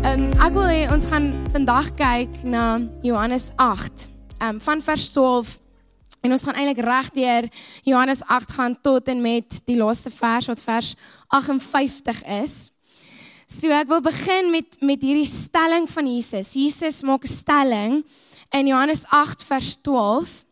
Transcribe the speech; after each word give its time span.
Um, 0.00 0.30
ek 0.40 0.54
wil 0.56 0.64
hê 0.64 0.84
ons 0.88 1.04
gaan 1.10 1.26
vandag 1.52 1.90
kyk 1.98 2.38
na 2.48 2.78
Johannes 3.04 3.50
8, 3.60 4.06
um, 4.46 4.56
van 4.64 4.80
vers 4.80 5.08
12 5.12 5.50
en 6.24 6.32
ons 6.32 6.44
gaan 6.48 6.56
eintlik 6.56 6.80
reg 6.86 7.10
deur 7.18 7.48
Johannes 7.84 8.22
8 8.24 8.54
gaan 8.56 8.78
tot 8.80 9.10
en 9.12 9.20
met 9.20 9.58
die 9.68 9.76
laaste 9.76 10.08
vers 10.14 10.48
wat 10.48 10.64
vers 10.64 10.94
58 11.36 12.24
is. 12.40 12.56
So 13.44 13.68
ek 13.76 13.92
wil 13.92 14.00
begin 14.00 14.48
met 14.56 14.80
met 14.80 15.04
hierdie 15.04 15.28
stelling 15.28 15.84
van 15.92 16.08
Jesus. 16.08 16.56
Jesus 16.56 17.04
maak 17.04 17.28
'n 17.28 17.36
stelling 17.36 18.00
in 18.56 18.72
Johannes 18.72 19.04
8 19.04 19.44
vers 19.44 19.76
12. 19.84 20.44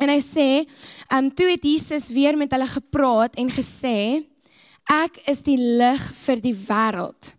En 0.00 0.08
hy 0.08 0.20
sê, 0.24 0.64
ehm 1.12 1.28
um, 1.28 1.34
toe 1.34 1.52
het 1.52 1.62
Jesus 1.62 2.08
weer 2.08 2.36
met 2.36 2.50
hulle 2.56 2.66
gepraat 2.66 3.36
en 3.36 3.52
gesê, 3.52 4.24
ek 4.88 5.20
is 5.28 5.42
die 5.42 5.60
lig 5.60 6.14
vir 6.24 6.40
die 6.40 6.56
wêreld. 6.56 7.37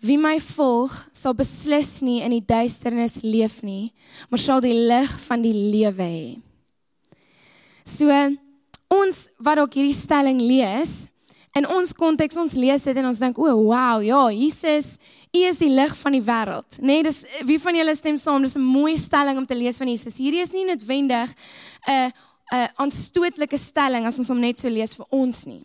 Wie 0.00 0.18
my 0.18 0.36
volg, 0.40 0.92
sal 1.12 1.34
beslis 1.34 1.98
nie 2.06 2.20
in 2.22 2.30
die 2.30 2.44
duisternis 2.44 3.18
leef 3.22 3.62
nie, 3.66 3.92
maar 4.30 4.38
sal 4.38 4.62
die 4.62 4.74
lig 4.74 5.10
van 5.26 5.42
die 5.42 5.54
lewe 5.54 6.06
hê. 6.06 6.28
So 7.88 8.12
ons 8.94 9.26
wat 9.42 9.58
ook 9.58 9.74
hierdie 9.74 9.96
stelling 9.96 10.40
lees, 10.40 11.08
in 11.58 11.66
ons 11.66 11.90
konteks 11.96 12.38
ons 12.38 12.54
lees 12.54 12.84
dit 12.86 12.98
en 13.00 13.08
ons 13.08 13.20
dink 13.20 13.38
o, 13.40 13.48
wow, 13.66 14.02
ja, 14.04 14.20
Jesus, 14.30 14.96
U 15.34 15.42
is 15.44 15.58
die 15.60 15.70
lig 15.72 15.94
van 15.98 16.14
die 16.14 16.22
wêreld. 16.24 16.78
Nee, 16.80 17.02
dis 17.04 17.24
wie 17.48 17.58
van 17.60 17.76
julle 17.76 17.94
stem 17.98 18.18
saam, 18.20 18.42
dis 18.42 18.56
'n 18.56 18.62
mooi 18.62 18.96
stelling 18.96 19.36
om 19.36 19.46
te 19.46 19.54
lees 19.54 19.78
van 19.78 19.88
Jesus. 19.88 20.16
Hierdie 20.16 20.40
is 20.40 20.52
nie 20.52 20.64
noodwendig 20.64 21.34
'n 21.88 22.12
'n 22.52 22.68
aanstootlike 22.76 23.58
stelling 23.58 24.06
as 24.06 24.18
ons 24.18 24.28
hom 24.28 24.40
net 24.40 24.58
so 24.58 24.68
lees 24.68 24.94
vir 24.94 25.06
ons 25.10 25.44
nie. 25.46 25.64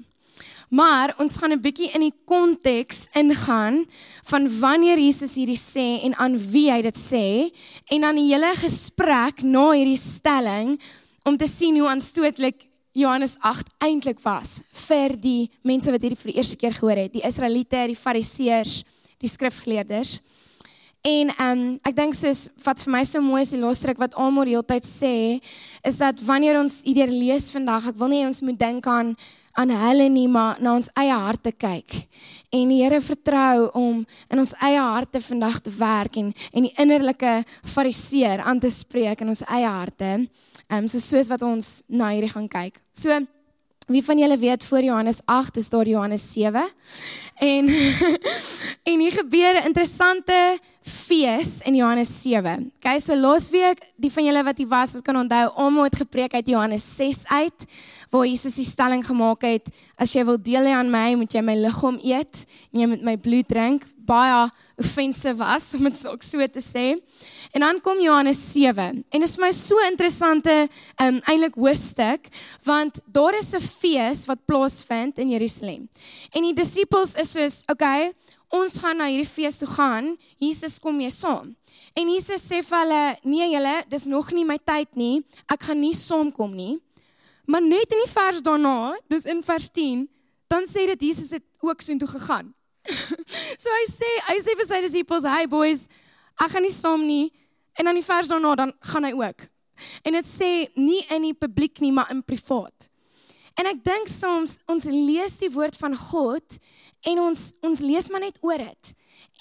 Maar 0.74 1.14
ons 1.22 1.36
gaan 1.38 1.54
'n 1.54 1.62
bietjie 1.62 1.92
in 1.94 2.02
die 2.02 2.14
konteks 2.26 3.08
ingaan 3.14 3.86
van 4.24 4.60
wanneer 4.60 4.98
Jesus 4.98 5.36
hierdie 5.36 5.60
sê 5.74 6.02
en 6.04 6.16
aan 6.16 6.38
wie 6.52 6.72
hy 6.72 6.82
dit 6.82 6.98
sê 6.98 7.54
en 7.94 8.02
dan 8.02 8.16
die 8.16 8.34
hele 8.34 8.54
gesprek 8.56 9.44
na 9.44 9.72
hierdie 9.72 9.98
stelling 9.98 10.80
om 11.24 11.38
te 11.38 11.48
sien 11.48 11.78
hoe 11.78 11.90
aanstootlik 11.90 12.66
Johannes 12.92 13.38
8 13.40 13.70
eintlik 13.78 14.20
was 14.24 14.62
vir 14.88 15.16
die 15.18 15.52
mense 15.62 15.92
wat 15.92 16.02
hierdie 16.02 16.22
vir 16.22 16.32
die 16.32 16.38
eerste 16.38 16.56
keer 16.56 16.74
gehoor 16.74 16.98
het, 16.98 17.14
die 17.14 17.28
Israeliete, 17.28 17.88
die 17.88 17.96
Fariseërs, 17.96 18.84
die 19.18 19.30
skrifgeleerdes. 19.30 20.22
En 21.04 21.30
ehm 21.30 21.60
um, 21.60 21.80
ek 21.84 21.96
dink 21.96 22.14
soos 22.14 22.48
wat 22.64 22.82
vir 22.82 22.92
my 22.92 23.04
so 23.04 23.22
mooi 23.22 23.42
is 23.42 23.50
die 23.52 23.60
losstryk 23.62 23.98
wat 23.98 24.14
almal 24.16 24.46
heeltyd 24.46 24.86
sê, 24.88 25.40
is 25.84 25.98
dat 25.98 26.22
wanneer 26.22 26.60
ons 26.60 26.82
hierdeur 26.82 27.12
lees 27.12 27.52
vandag, 27.52 27.88
ek 27.88 27.98
wil 27.98 28.08
nie 28.08 28.26
ons 28.26 28.42
moet 28.42 28.60
dink 28.60 28.88
aan 28.88 29.16
aan 29.54 29.70
hulle 29.70 30.08
nie, 30.10 30.28
maar 30.28 30.58
na 30.62 30.74
ons 30.76 30.90
eie 30.98 31.14
harte 31.14 31.52
kyk. 31.52 31.94
En 32.54 32.72
die 32.72 32.82
Here 32.82 33.02
vertrou 33.02 33.70
om 33.78 34.02
in 34.30 34.42
ons 34.42 34.54
eie 34.62 34.82
harte 34.82 35.22
vandag 35.22 35.60
te 35.62 35.74
werk 35.78 36.18
en 36.18 36.34
en 36.52 36.68
die 36.68 36.74
innerlike 36.82 37.44
fariseer 37.62 38.42
aan 38.42 38.60
te 38.60 38.72
spreek 38.72 39.22
in 39.22 39.34
ons 39.34 39.46
eie 39.46 39.70
harte. 39.70 40.12
Ehm 40.68 40.84
um, 40.84 40.88
so 40.88 41.00
soos 41.00 41.30
wat 41.30 41.42
ons 41.46 41.84
na 41.88 42.10
hierdie 42.16 42.34
gaan 42.34 42.50
kyk. 42.50 42.82
So 42.94 43.20
wie 43.88 44.04
van 44.04 44.18
julle 44.18 44.38
weet 44.38 44.64
voor 44.64 44.82
Johannes 44.82 45.22
8 45.26 45.58
is 45.58 45.70
daar 45.70 45.88
Johannes 45.88 46.32
7. 46.32 46.70
En 47.36 47.68
en 48.90 49.00
hier 49.00 49.12
gebeur 49.12 49.54
'n 49.62 49.66
interessante 49.66 50.60
fees 50.84 51.62
in 51.64 51.76
Johannes 51.76 52.12
7. 52.22 52.72
Okay, 52.78 53.00
so 53.00 53.16
laasweek, 53.16 53.80
die 53.96 54.12
van 54.12 54.28
julle 54.28 54.44
wat 54.44 54.60
hier 54.60 54.68
was, 54.68 54.94
wat 54.98 55.06
kan 55.08 55.18
onthou, 55.24 55.46
almal 55.56 55.88
het 55.88 55.96
gepreek 56.04 56.36
uit 56.36 56.52
Johannes 56.52 56.86
6 56.98 57.24
uit, 57.32 57.66
waar 58.12 58.28
Jesus 58.28 58.60
die 58.60 58.68
stelling 58.68 59.04
gemaak 59.08 59.46
het, 59.48 59.72
as 59.96 60.12
jy 60.14 60.26
wil 60.28 60.38
deel 60.42 60.68
hê 60.68 60.76
aan 60.76 60.92
my, 60.92 61.14
moet 61.18 61.34
jy 61.34 61.42
my 61.46 61.56
liggaam 61.58 61.98
eet 62.04 62.44
en 62.74 62.84
jy 62.84 62.90
moet 62.92 63.06
my 63.06 63.16
bloed 63.18 63.48
drink. 63.50 63.88
Baie 64.04 64.50
offensive 64.76 65.38
was 65.40 65.70
om 65.78 65.86
dit 65.88 66.02
ook 66.10 66.26
so 66.28 66.48
te 66.52 66.60
sê. 66.60 66.98
En 67.56 67.64
dan 67.64 67.80
kom 67.82 68.02
Johannes 68.04 68.42
7 68.52 68.84
en 68.84 69.24
dit 69.24 69.28
is 69.28 69.38
vir 69.38 69.46
my 69.46 69.52
so 69.56 69.86
interessante 69.88 70.56
um 71.00 71.22
eintlik 71.32 71.56
hoofstuk 71.56 72.28
want 72.68 73.00
daar 73.06 73.38
is 73.40 73.54
'n 73.54 73.64
fees 73.64 74.26
wat 74.28 74.46
plaasvind 74.46 75.20
in 75.20 75.30
Jerusalem. 75.30 75.88
En 76.34 76.44
die 76.44 76.54
disippels 76.54 77.16
is 77.16 77.32
soos, 77.32 77.64
okay, 77.72 78.12
ons 78.54 78.78
gaan 78.82 79.00
na 79.02 79.10
hierdie 79.10 79.30
fees 79.30 79.58
toe 79.62 79.68
gaan. 79.74 80.14
Jesus 80.42 80.78
kom 80.82 80.98
mee 81.00 81.12
saam. 81.14 81.54
En 81.98 82.10
Jesus 82.10 82.46
sê 82.46 82.62
vir 82.66 82.80
hulle, 82.80 83.04
nee 83.26 83.50
julle, 83.52 83.76
dis 83.90 84.06
nog 84.10 84.32
nie 84.36 84.46
my 84.48 84.60
tyd 84.62 84.94
nie. 85.00 85.22
Ek 85.52 85.66
gaan 85.70 85.82
nie 85.82 85.96
saamkom 85.98 86.54
nie. 86.58 86.78
Maar 87.50 87.64
net 87.66 87.92
in 87.92 88.04
die 88.06 88.12
vers 88.12 88.44
daarna, 88.46 88.94
dis 89.12 89.26
in 89.30 89.42
vers 89.44 89.70
10, 89.74 90.06
dan 90.52 90.68
sê 90.70 90.86
dit 90.94 91.10
Jesus 91.10 91.34
het 91.36 91.44
ook 91.64 91.82
soontoe 91.82 92.08
gegaan. 92.14 92.54
so 93.64 93.74
hy 93.74 93.86
sê, 93.90 94.12
hy 94.30 94.38
sê 94.44 94.56
vir 94.60 94.68
sy 94.70 94.80
disippels, 94.84 95.28
"Hey 95.28 95.48
boys, 95.48 95.88
ek 96.40 96.54
gaan 96.54 96.64
nie 96.64 96.76
saam 96.76 97.04
nie." 97.08 97.32
En 97.80 97.90
dan 97.90 97.98
die 97.98 98.06
vers 98.06 98.30
daarna 98.30 98.56
dan 98.56 98.74
gaan 98.80 99.04
hy 99.04 99.14
ook. 99.18 99.48
En 100.04 100.14
dit 100.14 100.28
sê 100.28 100.52
nie 100.76 101.02
in 101.10 101.30
die 101.30 101.34
publiek 101.34 101.80
nie, 101.82 101.92
maar 101.92 102.12
in 102.12 102.22
privaat. 102.24 102.90
En 103.60 103.70
ek 103.70 103.84
dink 103.86 104.10
soms 104.10 104.58
ons 104.70 104.86
lees 104.90 105.38
die 105.42 105.52
woord 105.54 105.76
van 105.78 105.96
God 105.98 106.58
en 107.04 107.20
ons 107.20 107.42
ons 107.62 107.80
lees 107.80 108.10
maar 108.10 108.24
net 108.24 108.38
oor 108.42 108.58
dit. 108.58 108.94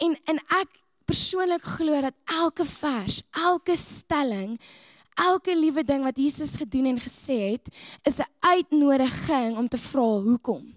En 0.07 0.17
en 0.31 0.41
ek 0.61 0.81
persoonlik 1.09 1.65
glo 1.77 2.01
dat 2.01 2.15
elke 2.25 2.65
vers, 2.65 3.23
elke 3.31 3.77
stelling, 3.77 4.57
elke 5.21 5.55
liewe 5.57 5.85
ding 5.85 6.05
wat 6.07 6.19
Jesus 6.19 6.57
gedoen 6.57 6.95
en 6.95 7.01
gesê 7.01 7.39
het, 7.53 7.69
is 8.09 8.19
'n 8.19 8.31
uitnodiging 8.41 9.57
om 9.57 9.69
te 9.69 9.79
vra 9.79 10.09
hoekom. 10.27 10.75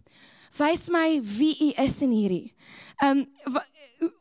Wys 0.57 0.89
my 0.89 1.19
wie 1.21 1.55
u 1.59 1.83
is 1.83 2.01
in 2.01 2.11
hierdie. 2.11 2.53
Um 3.03 3.25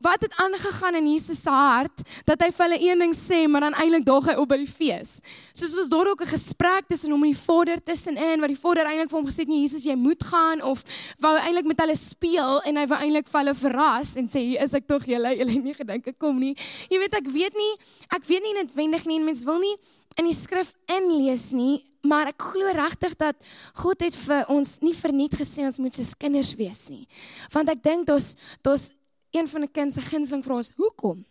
wat 0.04 0.22
het 0.22 0.34
aangegaan 0.36 0.94
in 0.94 1.10
Jesus 1.10 1.42
se 1.42 1.50
hart 1.50 2.02
dat 2.28 2.40
hy 2.42 2.50
vir 2.54 2.64
hulle 2.64 2.80
een 2.80 3.02
ding 3.04 3.14
sê 3.16 3.44
maar 3.50 3.66
dan 3.66 3.76
eintlik 3.80 4.04
daag 4.06 4.28
hy 4.30 4.36
op 4.40 4.48
by 4.50 4.58
die 4.60 4.70
fees. 4.70 5.18
Soos 5.52 5.74
was 5.78 5.88
daar 5.92 6.10
ook 6.10 6.22
'n 6.22 6.34
gesprek 6.34 6.88
tussen 6.88 7.10
hom 7.10 7.24
en 7.24 7.32
die 7.32 7.38
Vader 7.38 7.82
tussenin 7.82 8.40
wat 8.40 8.48
die 8.48 8.60
Vader 8.60 8.86
eintlik 8.86 9.10
vir 9.10 9.18
hom 9.18 9.26
gesê 9.26 9.40
het 9.44 9.48
nee 9.48 9.60
Jesus 9.60 9.84
jy 9.84 9.94
moet 9.94 10.22
gaan 10.24 10.62
of 10.62 10.82
wou 11.18 11.36
eintlik 11.36 11.66
met 11.66 11.80
hulle 11.80 11.96
speel 11.96 12.62
en 12.62 12.76
hy 12.76 12.86
wou 12.86 12.98
eintlik 12.98 13.28
vir 13.28 13.40
hulle 13.40 13.54
verras 13.54 14.16
en 14.16 14.28
sê 14.28 14.38
hier 14.38 14.62
is 14.62 14.74
ek 14.74 14.86
tog 14.86 15.04
julle 15.06 15.36
julle 15.36 15.60
nie 15.60 15.74
gedink 15.74 16.06
ek 16.06 16.18
kom 16.18 16.38
nie. 16.38 16.56
Jy 16.91 16.98
weet 16.98 17.14
ek 17.14 17.28
weet 17.28 17.54
nie 17.54 17.74
ek 18.08 18.24
weet 18.26 18.42
nie 18.42 18.54
noodwendig 18.54 19.06
nie 19.06 19.18
en 19.18 19.24
mens 19.24 19.44
wil 19.44 19.58
nie 19.58 19.76
in 20.16 20.26
die 20.26 20.34
skrif 20.34 20.74
inlees 20.86 21.52
nie 21.52 21.84
maar 22.04 22.28
ek 22.30 22.42
glo 22.52 22.72
regtig 22.76 23.16
dat 23.16 23.36
God 23.80 24.04
het 24.04 24.16
vir 24.26 24.44
ons 24.52 24.76
nie 24.84 24.94
verniet 24.96 25.36
gesê 25.41 25.64
ons 25.64 25.80
moet 25.80 25.94
soos 25.96 26.12
kinders 26.20 26.52
wees 26.58 26.88
nie. 26.92 27.06
Want 27.54 27.72
ek 27.72 27.82
dink 27.84 28.06
daar's 28.10 28.34
daar's 28.62 28.92
een 29.34 29.49
van 29.49 29.62
'n 29.62 29.71
kind 29.71 29.93
se 29.93 30.00
gunsteling 30.00 30.45
vra 30.45 30.59
is 30.59 30.72
hoekom? 30.77 31.25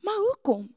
Maar 0.00 0.18
hoekom? 0.26 0.74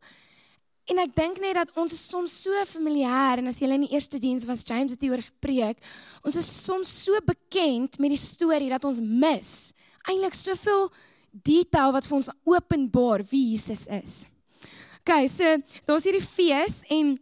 En 0.83 0.99
ek 0.99 1.15
dink 1.15 1.39
net 1.39 1.55
dat 1.55 1.71
ons 1.79 1.93
is 1.93 2.09
soms 2.09 2.33
so 2.41 2.51
familier 2.67 3.39
en 3.39 3.47
as 3.47 3.59
jy 3.59 3.69
in 3.71 3.85
die 3.85 3.93
eerste 3.95 4.19
diens 4.19 4.43
was 4.45 4.65
James 4.67 4.91
het 4.91 5.01
hieroor 5.01 5.23
gepreek, 5.23 5.79
ons 6.27 6.35
is 6.35 6.49
soms 6.65 6.91
so 7.03 7.19
bekend 7.23 7.99
met 8.03 8.11
die 8.11 8.19
storie 8.19 8.69
dat 8.69 8.83
ons 8.83 8.99
mis 8.99 9.71
eintlik 10.03 10.35
soveel 10.35 10.89
detail 11.31 11.93
wat 11.95 12.05
vir 12.05 12.17
ons 12.19 12.31
openbaar 12.43 13.23
wie 13.31 13.45
Jesus 13.53 13.87
is. 13.87 14.25
OK, 15.03 15.27
so 15.31 15.55
daar's 15.87 16.03
hierdie 16.07 16.25
fees 16.25 16.81
en 16.91 17.15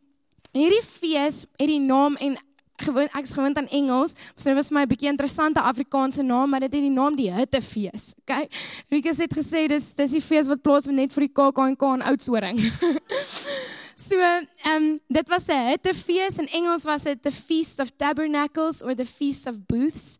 hierdie 0.57 0.83
fees 0.85 1.45
het 1.59 1.69
die 1.69 1.81
naam 1.81 2.17
en 2.17 2.39
gewoon 2.83 3.07
ek's 3.17 3.31
gewoond 3.31 3.57
aan 3.57 3.67
Engels, 3.67 4.13
maar 4.13 4.43
dit 4.43 4.55
was 4.55 4.67
vir 4.67 4.77
my 4.77 4.83
'n 4.83 4.87
bietjie 4.87 5.09
interessante 5.09 5.61
Afrikaanse 5.61 6.23
naam, 6.23 6.49
maar 6.49 6.59
dit 6.59 6.73
het 6.73 6.81
die 6.81 6.89
naam 6.89 7.15
die 7.15 7.31
Hittefees. 7.31 8.13
Okay. 8.21 8.49
Rikus 8.89 9.17
het 9.17 9.33
gesê 9.33 9.67
dis 9.67 9.93
dis 9.95 10.11
die 10.11 10.21
fees 10.21 10.47
wat 10.47 10.61
plaasvind 10.61 10.97
net 10.97 11.13
vir 11.13 11.27
die 11.27 11.33
KAKNK 11.33 11.81
in 11.81 12.01
Oudtshoorn. 12.01 12.57
so, 14.09 14.17
ehm 14.17 14.47
um, 14.75 14.99
dit 15.07 15.27
was 15.29 15.47
'n 15.47 15.67
Hittefees 15.69 16.37
in 16.37 16.47
Engels 16.47 16.83
was 16.83 17.03
dit 17.03 17.23
the 17.23 17.31
Feast 17.31 17.79
of 17.79 17.91
Tabernacles 17.97 18.81
or 18.83 18.95
the 18.95 19.05
Feast 19.05 19.47
of 19.47 19.55
Booths. 19.65 20.17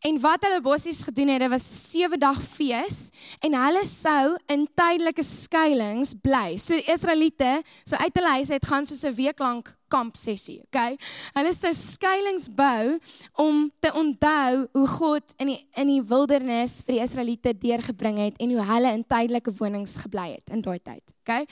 En 0.00 0.20
wat 0.20 0.42
hulle 0.42 0.60
bossies 0.60 1.02
gedoen 1.02 1.28
het, 1.28 1.40
dit 1.40 1.50
was 1.50 1.62
'n 1.70 1.78
7 1.90 2.18
dag 2.18 2.42
fees 2.42 3.10
en 3.40 3.54
hulle 3.54 3.84
sou 3.84 4.36
in 4.46 4.68
tydelike 4.74 5.22
skuilings 5.22 6.14
bly. 6.20 6.56
So 6.56 6.74
die 6.74 6.92
Israeliete, 6.92 7.62
so 7.84 7.96
uit 7.96 8.14
hulle 8.14 8.28
huis 8.28 8.50
uit 8.50 8.66
gaan 8.66 8.86
soos 8.86 9.04
'n 9.04 9.14
week 9.14 9.38
lank 9.38 9.76
kamp 9.92 10.16
sessie, 10.16 10.60
okay? 10.66 10.96
Hulle 11.36 11.52
sou 11.56 11.72
skuilings 11.76 12.48
bou 12.56 12.96
om 13.44 13.66
te 13.84 13.92
onthou 13.98 14.66
hoe 14.72 14.88
God 14.96 15.36
in 15.38 15.52
die 15.52 15.60
in 15.78 15.92
die 15.92 16.02
wildernis 16.08 16.80
vir 16.86 16.96
die 16.96 17.04
Israeliete 17.04 17.52
deurgebring 17.52 18.20
het 18.24 18.40
en 18.42 18.52
hoe 18.56 18.68
hulle 18.72 18.92
in 18.96 19.04
tydelike 19.04 19.54
wonings 19.60 19.98
gebly 20.04 20.32
het 20.36 20.54
in 20.54 20.64
daai 20.64 20.78
tyd, 20.80 21.04
okay? 21.22 21.44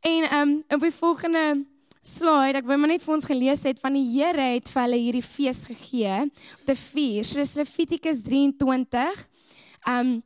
En 0.00 0.24
ehm 0.30 0.40
um, 0.40 0.56
op 0.76 0.80
die 0.80 0.94
volgende 0.94 1.44
slide, 2.00 2.56
ek 2.60 2.68
wou 2.68 2.78
maar 2.80 2.94
net 2.94 3.04
vir 3.04 3.14
ons 3.14 3.28
gelees 3.28 3.62
het 3.68 3.80
van 3.82 3.96
die 3.96 4.06
Here 4.08 4.54
het 4.54 4.70
vir 4.72 4.82
hulle 4.86 5.00
hierdie 5.02 5.26
fees 5.26 5.66
gegee 5.68 6.24
om 6.24 6.64
te 6.68 6.76
vier. 6.78 7.26
So 7.28 7.40
dis 7.42 7.58
Levitikus 7.60 8.24
23. 8.24 9.24
Ehm 9.86 10.00
um, 10.00 10.18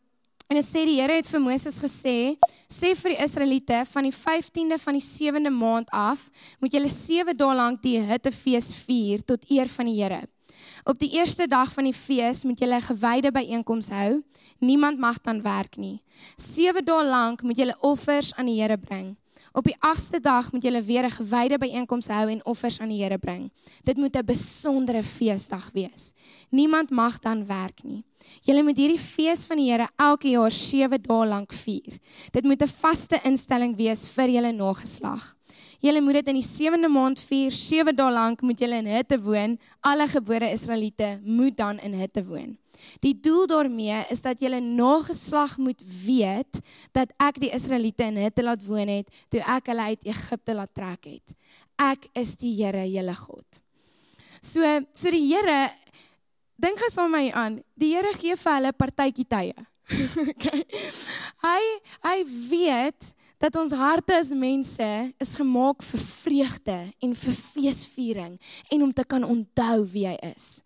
en 0.49 0.57
dit 0.57 0.67
sê 0.67 0.85
die 0.85 1.01
Here 1.01 1.17
het 1.17 1.29
vir 1.29 1.41
Moses 1.41 1.79
gesê, 1.83 2.37
sê 2.69 2.95
vir 2.95 3.15
die 3.15 3.23
Israeliete 3.25 3.81
van 3.91 4.05
die 4.05 4.15
15de 4.15 4.79
van 4.79 4.99
die 4.99 5.05
7de 5.05 5.51
maand 5.51 5.91
af, 5.91 6.29
moet 6.61 6.73
julle 6.73 6.89
7 6.89 7.37
dae 7.37 7.55
lank 7.55 7.83
die 7.83 7.99
hittefees 8.01 8.73
vier 8.85 9.25
tot 9.25 9.45
eer 9.51 9.69
van 9.69 9.87
die 9.91 9.99
Here. 10.03 10.23
Op 10.85 10.99
die 10.99 11.11
eerste 11.17 11.47
dag 11.49 11.73
van 11.73 11.89
die 11.89 11.97
fees 11.97 12.45
moet 12.45 12.61
julle 12.61 12.77
'n 12.77 12.89
gewyde 12.91 13.33
byeenkoms 13.33 13.89
hou. 13.89 14.23
Niemand 14.61 14.99
mag 14.99 15.21
dan 15.21 15.43
werk 15.43 15.77
nie. 15.77 16.03
7 16.37 16.85
dae 16.85 17.05
lank 17.05 17.43
moet 17.43 17.57
julle 17.57 17.77
offers 17.81 18.35
aan 18.35 18.47
die 18.47 18.61
Here 18.61 18.79
bring. 18.79 19.17
Op 19.53 19.65
die 19.65 19.77
8ste 19.79 20.21
dag 20.21 20.53
moet 20.53 20.63
julle 20.63 20.83
weer 20.83 21.05
'n 21.05 21.11
gewyde 21.11 21.59
byeenkoms 21.59 22.07
hou 22.07 22.29
en 22.29 22.45
offers 22.45 22.81
aan 22.81 22.89
die 22.89 23.03
Here 23.03 23.19
bring. 23.19 23.53
Dit 23.85 23.97
moet 23.97 24.17
'n 24.17 24.25
besondere 24.25 25.03
feesdag 25.03 25.71
wees. 25.73 26.13
Niemand 26.51 26.91
mag 26.91 27.19
dan 27.19 27.47
werk 27.47 27.83
nie. 27.83 28.05
Julle 28.45 28.63
moet 28.63 28.77
hierdie 28.77 29.01
fees 29.01 29.47
van 29.49 29.61
die 29.61 29.71
Here 29.71 29.89
elke 29.97 30.29
jaar 30.29 30.53
7 30.53 31.01
dae 31.03 31.27
lank 31.27 31.53
vier. 31.53 32.01
Dit 32.33 32.45
moet 32.45 32.63
'n 32.63 32.69
vaste 32.69 33.21
instelling 33.25 33.77
wees 33.77 34.09
vir 34.09 34.29
julle 34.29 34.53
nageslag. 34.53 35.35
Julle 35.81 36.01
moet 36.01 36.15
dit 36.15 36.29
in 36.29 36.39
die 36.39 36.43
7de 36.43 36.89
maand 36.89 37.21
vier, 37.21 37.51
7 37.53 37.95
dae 37.97 38.11
lank 38.11 38.43
moet 38.43 38.61
julle 38.61 38.79
in 38.81 38.87
hitte 38.87 39.19
woon. 39.21 39.59
Alle 39.81 40.07
gebore 40.09 40.51
Israeliete 40.51 41.21
moet 41.23 41.57
dan 41.57 41.79
in 41.79 41.93
hitte 41.93 42.25
woon. 42.25 42.57
Die 43.01 43.15
doel 43.21 43.47
daarmee 43.47 44.05
is 44.11 44.23
dat 44.23 44.41
julle 44.41 44.61
nageslag 44.61 45.59
moet 45.59 45.83
weet 46.07 46.61
dat 46.93 47.13
ek 47.23 47.41
die 47.41 47.53
Israeliete 47.55 48.09
in 48.09 48.17
hitte 48.17 48.43
laat 48.43 48.65
woon 48.67 48.89
het 48.89 49.23
toe 49.29 49.41
ek 49.41 49.71
hulle 49.73 49.91
uit 49.93 50.09
Egipte 50.09 50.55
laat 50.55 50.75
trek 50.75 51.05
het. 51.05 51.37
Ek 51.81 52.09
is 52.15 52.37
die 52.41 52.55
Here, 52.55 52.85
julle 52.89 53.15
God. 53.15 53.61
So 54.41 54.61
so 54.93 55.11
die 55.11 55.25
Here 55.29 55.71
dink 56.65 56.81
gous 56.81 56.97
aan 56.99 57.13
my 57.13 57.27
aan. 57.37 57.59
Die 57.77 57.93
Here 57.93 58.13
gee 58.17 58.37
vir 58.41 58.57
hulle 58.57 58.73
partytjie 58.73 59.27
tye. 59.29 59.67
okay. 60.33 60.65
Hy 61.45 61.61
hy 62.07 62.17
weet 62.49 63.11
dat 63.43 63.57
ons 63.61 63.75
harte 63.77 64.15
as 64.17 64.31
mense 64.33 64.87
is 65.21 65.35
gemaak 65.37 65.85
vir 65.85 66.01
vreugde 66.01 66.77
en 67.05 67.13
vir 67.21 67.35
feesviering 67.37 68.39
en 68.73 68.85
om 68.87 68.93
te 68.95 69.05
kan 69.05 69.27
onthou 69.27 69.83
wie 69.93 70.07
hy 70.09 70.15
is. 70.31 70.63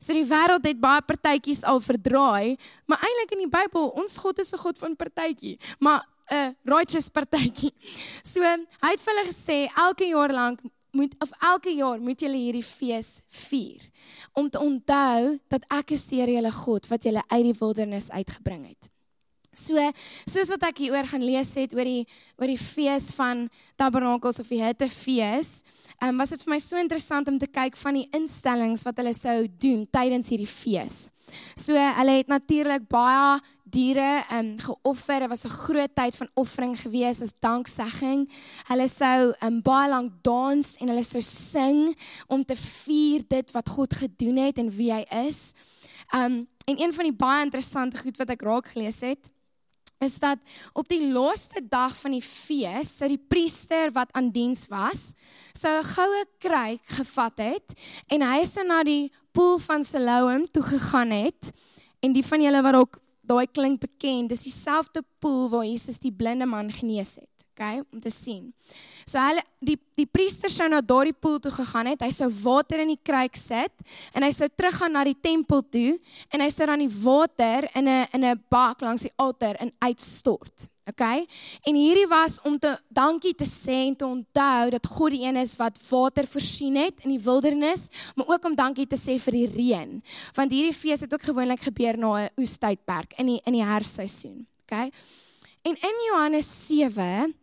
So 0.00 0.16
die 0.16 0.24
wêreld 0.24 0.64
het 0.64 0.80
baie 0.80 1.02
partytjies 1.04 1.60
al 1.68 1.82
verdraai, 1.84 2.56
maar 2.88 3.04
eintlik 3.04 3.36
in 3.36 3.44
die 3.44 3.52
Bybel, 3.52 3.90
ons 4.00 4.16
God 4.22 4.40
is 4.40 4.54
'n 4.54 4.62
God 4.64 4.78
van 4.78 4.96
partytjie, 4.96 5.58
maar 5.78 6.06
'n 6.30 6.56
righteous 6.64 7.10
partytjie. 7.12 7.74
So 8.24 8.40
hy 8.40 8.90
het 8.94 9.02
vir 9.04 9.12
hulle 9.12 9.28
gesê 9.28 9.68
elke 9.76 10.08
jaar 10.08 10.32
lank 10.32 10.62
moet 10.92 11.14
of 11.24 11.32
elke 11.40 11.72
jaar 11.74 12.00
moet 12.00 12.20
julle 12.20 12.36
hierdie 12.36 12.66
fees 12.66 13.22
vier 13.48 13.84
om 14.38 14.50
te 14.50 14.60
onthou 14.60 15.38
dat 15.52 15.64
ek 15.72 15.94
is 15.96 16.06
die 16.10 16.20
Here 16.20 16.36
julle 16.36 16.52
God 16.52 16.88
wat 16.92 17.06
julle 17.08 17.24
uit 17.32 17.46
die 17.48 17.58
wildernis 17.58 18.10
uitgebring 18.12 18.66
het. 18.68 18.92
So 19.52 19.76
soos 20.24 20.48
wat 20.54 20.62
ek 20.70 20.78
hieroor 20.80 21.04
gaan 21.10 21.24
lees 21.24 21.50
het 21.60 21.74
oor 21.76 21.84
die 21.84 22.06
oor 22.40 22.48
die 22.48 22.60
fees 22.60 23.10
van 23.12 23.44
Tabernakels 23.76 24.40
of 24.40 24.48
die 24.48 24.62
Hittefees, 24.62 25.60
um, 26.00 26.16
was 26.20 26.32
dit 26.32 26.44
vir 26.44 26.54
my 26.54 26.60
so 26.64 26.80
interessant 26.80 27.28
om 27.28 27.36
te 27.40 27.50
kyk 27.52 27.76
van 27.76 28.00
die 28.00 28.06
instellings 28.16 28.86
wat 28.88 28.96
hulle 29.00 29.12
sou 29.16 29.42
doen 29.60 29.84
tydens 29.92 30.32
hierdie 30.32 30.48
fees. 30.48 31.04
So 31.56 31.76
hulle 31.76 32.16
het 32.22 32.32
natuurlik 32.32 32.88
baie 32.92 33.40
diere 33.72 34.24
ehm 34.28 34.38
um, 34.38 34.58
geoffer. 34.58 35.20
Dit 35.20 35.28
was 35.28 35.44
'n 35.44 35.56
groot 35.64 35.94
tyd 35.94 36.16
van 36.16 36.30
offering 36.34 36.80
gewees 36.80 37.20
as 37.20 37.34
danksegging. 37.38 38.28
Hulle 38.68 38.88
sou 38.88 39.34
um, 39.40 39.62
baie 39.62 39.88
lank 39.88 40.12
dans 40.22 40.76
en 40.76 40.88
hulle 40.88 41.04
sou 41.04 41.22
sing 41.22 41.96
om 42.26 42.44
te 42.44 42.56
vier 42.56 43.24
dit 43.28 43.50
wat 43.50 43.68
God 43.68 43.94
gedoen 43.94 44.36
het 44.36 44.58
en 44.58 44.70
wie 44.70 44.92
hy 44.92 45.04
is. 45.26 45.52
Ehm 46.12 46.24
um, 46.24 46.48
en 46.64 46.80
een 46.80 46.92
van 46.92 47.04
die 47.04 47.16
baie 47.16 47.44
interessante 47.44 47.98
goed 47.98 48.16
wat 48.16 48.30
ek 48.30 48.42
raak 48.42 48.66
gelees 48.66 49.00
het, 49.00 49.30
is 50.02 50.18
dat 50.18 50.38
op 50.72 50.88
die 50.88 51.12
laaste 51.12 51.62
dag 51.68 51.94
van 51.96 52.14
die 52.16 52.22
fees 52.22 52.96
sou 52.98 53.08
die 53.08 53.20
priester 53.28 53.92
wat 53.94 54.12
aan 54.12 54.30
diens 54.34 54.66
was, 54.70 55.12
sou 55.52 55.72
'n 55.78 55.90
goue 55.94 56.24
kruik 56.38 56.82
gevat 56.98 57.38
het 57.38 57.74
en 58.08 58.22
hy 58.22 58.44
sou 58.44 58.66
na 58.66 58.82
die 58.82 59.12
poel 59.32 59.58
van 59.58 59.84
Siloam 59.84 60.46
toe 60.46 60.62
gegaan 60.62 61.10
het 61.10 61.52
en 62.00 62.12
die 62.12 62.26
van 62.26 62.42
julle 62.42 62.62
wat 62.62 62.72
dalk 62.72 62.98
daai 63.22 63.46
klink 63.46 63.80
bekend, 63.80 64.30
dis 64.32 64.46
dieselfde 64.46 65.04
poel 65.22 65.46
waar 65.52 65.68
Jesus 65.68 66.02
die 66.02 66.12
blinde 66.12 66.46
man 66.50 66.72
genees 66.74 67.14
het 67.20 67.32
okay, 67.52 67.82
om 67.92 68.00
te 68.00 68.10
sien. 68.10 68.50
So 69.06 69.20
hulle 69.20 69.42
die 69.62 69.76
die 69.98 70.08
priester 70.08 70.50
sou 70.50 70.66
na 70.72 70.80
daardie 70.80 71.14
poel 71.14 71.38
toe 71.42 71.52
gegaan 71.52 71.92
het. 71.92 72.02
Hy 72.02 72.10
sou 72.14 72.28
water 72.42 72.82
in 72.82 72.94
die 72.94 73.00
kruik 73.04 73.36
sit 73.38 73.94
en 74.16 74.24
hy 74.24 74.32
sou 74.34 74.48
teruggaan 74.48 74.96
na 74.96 75.04
die 75.06 75.18
tempel 75.18 75.62
toe 75.62 75.98
en 76.32 76.42
hy 76.42 76.50
sou 76.50 76.66
dan 76.70 76.82
die 76.82 76.92
water 77.04 77.68
in 77.76 77.88
'n 77.88 78.06
in 78.12 78.24
'n 78.24 78.44
bak 78.50 78.80
langs 78.80 79.02
die 79.02 79.12
altaar 79.16 79.60
in 79.60 79.72
uitstort. 79.78 80.68
Okay? 80.88 81.26
En 81.62 81.74
hierdie 81.74 82.08
was 82.08 82.40
om 82.42 82.58
te 82.58 82.76
dankie 82.88 83.34
te 83.34 83.44
sê 83.44 83.86
en 83.86 83.96
te 83.96 84.06
onthou 84.06 84.70
dat 84.70 84.86
God 84.86 85.10
die 85.10 85.22
een 85.22 85.36
is 85.36 85.56
wat 85.56 85.78
water 85.90 86.26
voorsien 86.26 86.74
het 86.76 87.04
in 87.04 87.10
die 87.10 87.22
wildernis, 87.22 87.88
maar 88.16 88.26
ook 88.26 88.44
om 88.44 88.54
dankie 88.54 88.86
te 88.86 88.96
sê 88.96 89.18
vir 89.18 89.32
die 89.32 89.46
reën. 89.46 90.02
Want 90.34 90.50
hierdie 90.50 90.74
fees 90.74 91.00
het 91.00 91.14
ook 91.14 91.22
gewoonlik 91.22 91.60
gebeur 91.60 91.96
na 91.96 92.24
'n 92.24 92.30
oestydperk 92.36 93.14
in 93.18 93.26
die 93.26 93.40
in 93.44 93.52
die 93.52 93.64
herfsseisoen. 93.64 94.46
Okay? 94.64 94.90
En 95.62 95.76
in 95.76 95.98
Johannes 96.08 96.48
7 96.66 97.34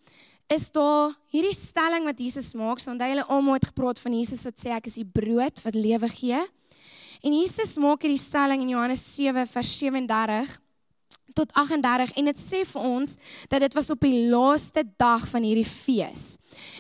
is 0.50 0.72
daar 0.74 1.14
hierdie 1.30 1.56
stelling 1.56 2.08
wat 2.10 2.20
Jesus 2.20 2.54
maak. 2.58 2.82
So 2.82 2.92
onthou 2.92 3.10
hulle 3.12 3.28
almal 3.30 3.60
het 3.60 3.70
gepraat 3.70 4.02
van 4.02 4.16
Jesus 4.18 4.44
wat 4.48 4.58
sê 4.60 4.74
ek 4.76 4.90
is 4.90 4.98
die 5.00 5.06
brood 5.08 5.62
wat 5.66 5.78
lewe 5.78 6.10
gee. 6.12 6.40
En 7.20 7.36
Jesus 7.36 7.78
maak 7.82 8.04
hierdie 8.06 8.22
stelling 8.22 8.64
in 8.66 8.74
Johannes 8.74 9.04
7 9.16 9.46
vers 9.52 9.76
37 9.78 10.58
tot 11.38 11.54
38 11.54 12.16
en 12.18 12.30
dit 12.32 12.42
sê 12.42 12.64
vir 12.66 12.90
ons 12.90 13.16
dat 13.52 13.64
dit 13.64 13.78
was 13.78 13.92
op 13.94 14.04
die 14.04 14.26
laaste 14.32 14.84
dag 15.00 15.24
van 15.30 15.46
hierdie 15.46 15.68
fees. 15.68 16.34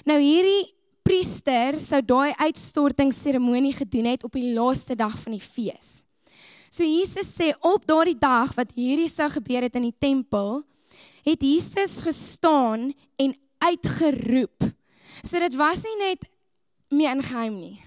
Nou 0.09 0.17
hierdie 0.19 0.65
priester 1.05 1.79
sou 1.83 2.01
daai 2.05 2.33
uitstorting 2.41 3.13
seremonie 3.15 3.73
gedoen 3.77 4.11
het 4.11 4.25
op 4.27 4.35
die 4.37 4.51
laaste 4.55 4.97
dag 4.97 5.15
van 5.21 5.37
die 5.37 5.43
fees. 5.43 6.03
So 6.69 6.85
Jesus 6.85 7.29
sê 7.33 7.51
op 7.65 7.85
daardie 7.89 8.17
dag 8.17 8.53
wat 8.57 8.73
hierdie 8.77 9.09
sou 9.09 9.27
gebeur 9.33 9.65
het 9.65 9.77
in 9.79 9.89
die 9.89 9.97
tempel, 9.97 10.61
het 11.25 11.41
Jesus 11.43 11.99
gestaan 12.05 12.89
en 13.19 13.35
uitgeroep. 13.65 14.69
So 15.25 15.41
dit 15.41 15.55
was 15.59 15.83
nie 15.83 15.97
net 16.05 16.27
meer 16.93 17.15
in 17.17 17.23
geheim 17.25 17.59
nie. 17.59 17.77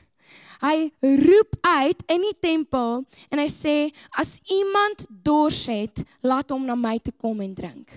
Hy 0.63 0.93
roep 1.03 1.57
uit 1.67 2.03
in 2.13 2.23
die 2.23 2.37
tempel 2.39 3.03
en 3.33 3.41
hy 3.43 3.49
sê 3.51 3.77
as 4.19 4.37
iemand 4.55 5.07
dors 5.11 5.65
het, 5.71 6.05
laat 6.23 6.55
hom 6.55 6.69
na 6.69 6.77
my 6.79 6.99
toe 7.03 7.15
kom 7.19 7.43
en 7.43 7.55
drink. 7.57 7.91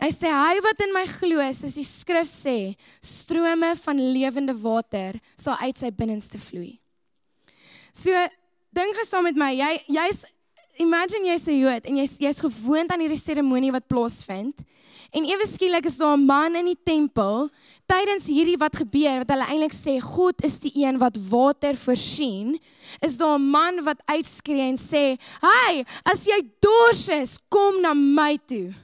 Hy 0.00 0.08
sê 0.14 0.30
hy 0.32 0.60
wat 0.64 0.80
in 0.80 0.94
my 0.94 1.02
glo, 1.10 1.42
soos 1.52 1.74
die 1.76 1.84
skrif 1.84 2.28
sê, 2.30 2.72
strome 3.04 3.74
van 3.82 3.98
lewende 4.14 4.54
water 4.62 5.18
sal 5.34 5.58
uit 5.60 5.76
sy 5.76 5.90
binneste 5.92 6.40
vloei. 6.40 6.78
So 7.92 8.14
dink 8.74 8.96
gesaam 8.96 9.26
met 9.26 9.38
my, 9.38 9.50
jy 9.54 9.72
jy's 9.88 10.24
imagine 10.80 11.26
jy's 11.26 11.48
'n 11.48 11.58
Jood 11.60 11.86
en 11.86 11.96
jy's 11.96 12.18
jy's 12.18 12.40
gewoond 12.40 12.90
aan 12.90 13.00
hierdie 13.00 13.20
seremonie 13.20 13.72
wat 13.72 13.88
plaasvind. 13.88 14.64
En 15.10 15.26
ewe 15.26 15.46
skielik 15.46 15.84
is 15.86 15.96
daar 15.98 16.16
'n 16.16 16.24
man 16.24 16.54
in 16.56 16.64
die 16.64 16.78
tempel 16.84 17.50
tydens 17.86 18.26
hierdie 18.26 18.56
wat 18.56 18.76
gebeur 18.76 19.18
wat 19.18 19.30
hulle 19.30 19.48
eintlik 19.50 19.74
sê 19.74 20.00
God 20.00 20.44
is 20.44 20.60
die 20.60 20.72
een 20.74 20.98
wat 20.98 21.16
water 21.28 21.76
voorsien. 21.76 22.58
Is 23.00 23.16
daar 23.16 23.38
'n 23.38 23.50
man 23.50 23.82
wat 23.84 24.02
uitskree 24.06 24.68
en 24.70 24.78
sê, 24.78 25.18
"Hey, 25.40 25.84
as 26.04 26.24
jy 26.26 26.40
dors 26.60 27.08
is, 27.08 27.38
kom 27.48 27.80
na 27.80 27.94
my 27.94 28.38
toe." 28.46 28.74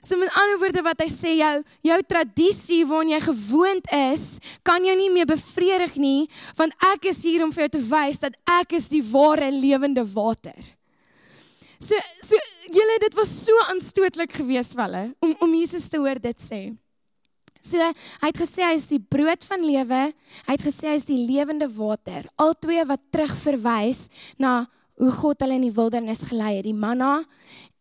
So 0.00 0.18
met 0.20 0.32
ander 0.38 0.58
woorde 0.60 0.82
wat 0.86 1.02
hy 1.02 1.08
sê 1.12 1.34
jou 1.38 1.52
jou 1.86 1.98
tradisie 2.10 2.84
waarna 2.88 3.16
jy 3.16 3.20
gewoond 3.28 3.92
is, 3.98 4.26
kan 4.66 4.84
jou 4.84 4.96
nie 4.98 5.10
meer 5.12 5.28
bevredig 5.28 5.96
nie, 6.00 6.26
want 6.58 6.74
ek 6.94 7.10
is 7.12 7.22
hier 7.26 7.44
om 7.44 7.52
vir 7.54 7.66
jou 7.66 7.72
te 7.76 7.84
wys 7.90 8.22
dat 8.22 8.36
ek 8.58 8.76
is 8.78 8.90
die 8.92 9.04
ware 9.12 9.50
lewende 9.54 10.04
water. 10.14 10.58
So 11.78 11.98
so 12.22 12.38
julle 12.74 12.98
dit 13.04 13.14
was 13.16 13.30
so 13.46 13.54
aanstootlik 13.68 14.34
geweest 14.40 14.74
vir 14.76 14.86
hulle 14.86 15.04
om 15.24 15.34
om 15.46 15.56
Jesus 15.56 15.88
te 15.90 16.00
hoor 16.02 16.20
dit 16.22 16.42
sê. 16.42 16.62
So 17.62 17.82
hy 17.82 18.30
het 18.30 18.38
gesê 18.38 18.64
hy 18.64 18.74
is 18.78 18.88
die 18.90 19.02
brood 19.02 19.44
van 19.46 19.64
lewe, 19.66 20.02
hy 20.46 20.54
het 20.54 20.64
gesê 20.64 20.92
hy 20.92 20.98
is 20.98 21.08
die 21.08 21.20
lewende 21.26 21.68
water. 21.74 22.26
Al 22.38 22.54
twee 22.58 22.84
wat 22.86 23.02
terugverwys 23.14 24.06
na 24.38 24.62
hoe 24.98 25.10
God 25.14 25.42
hulle 25.44 25.58
in 25.58 25.66
die 25.68 25.74
wildernis 25.74 26.24
gelei 26.28 26.56
het, 26.58 26.66
die 26.66 26.76
manna 26.76 27.22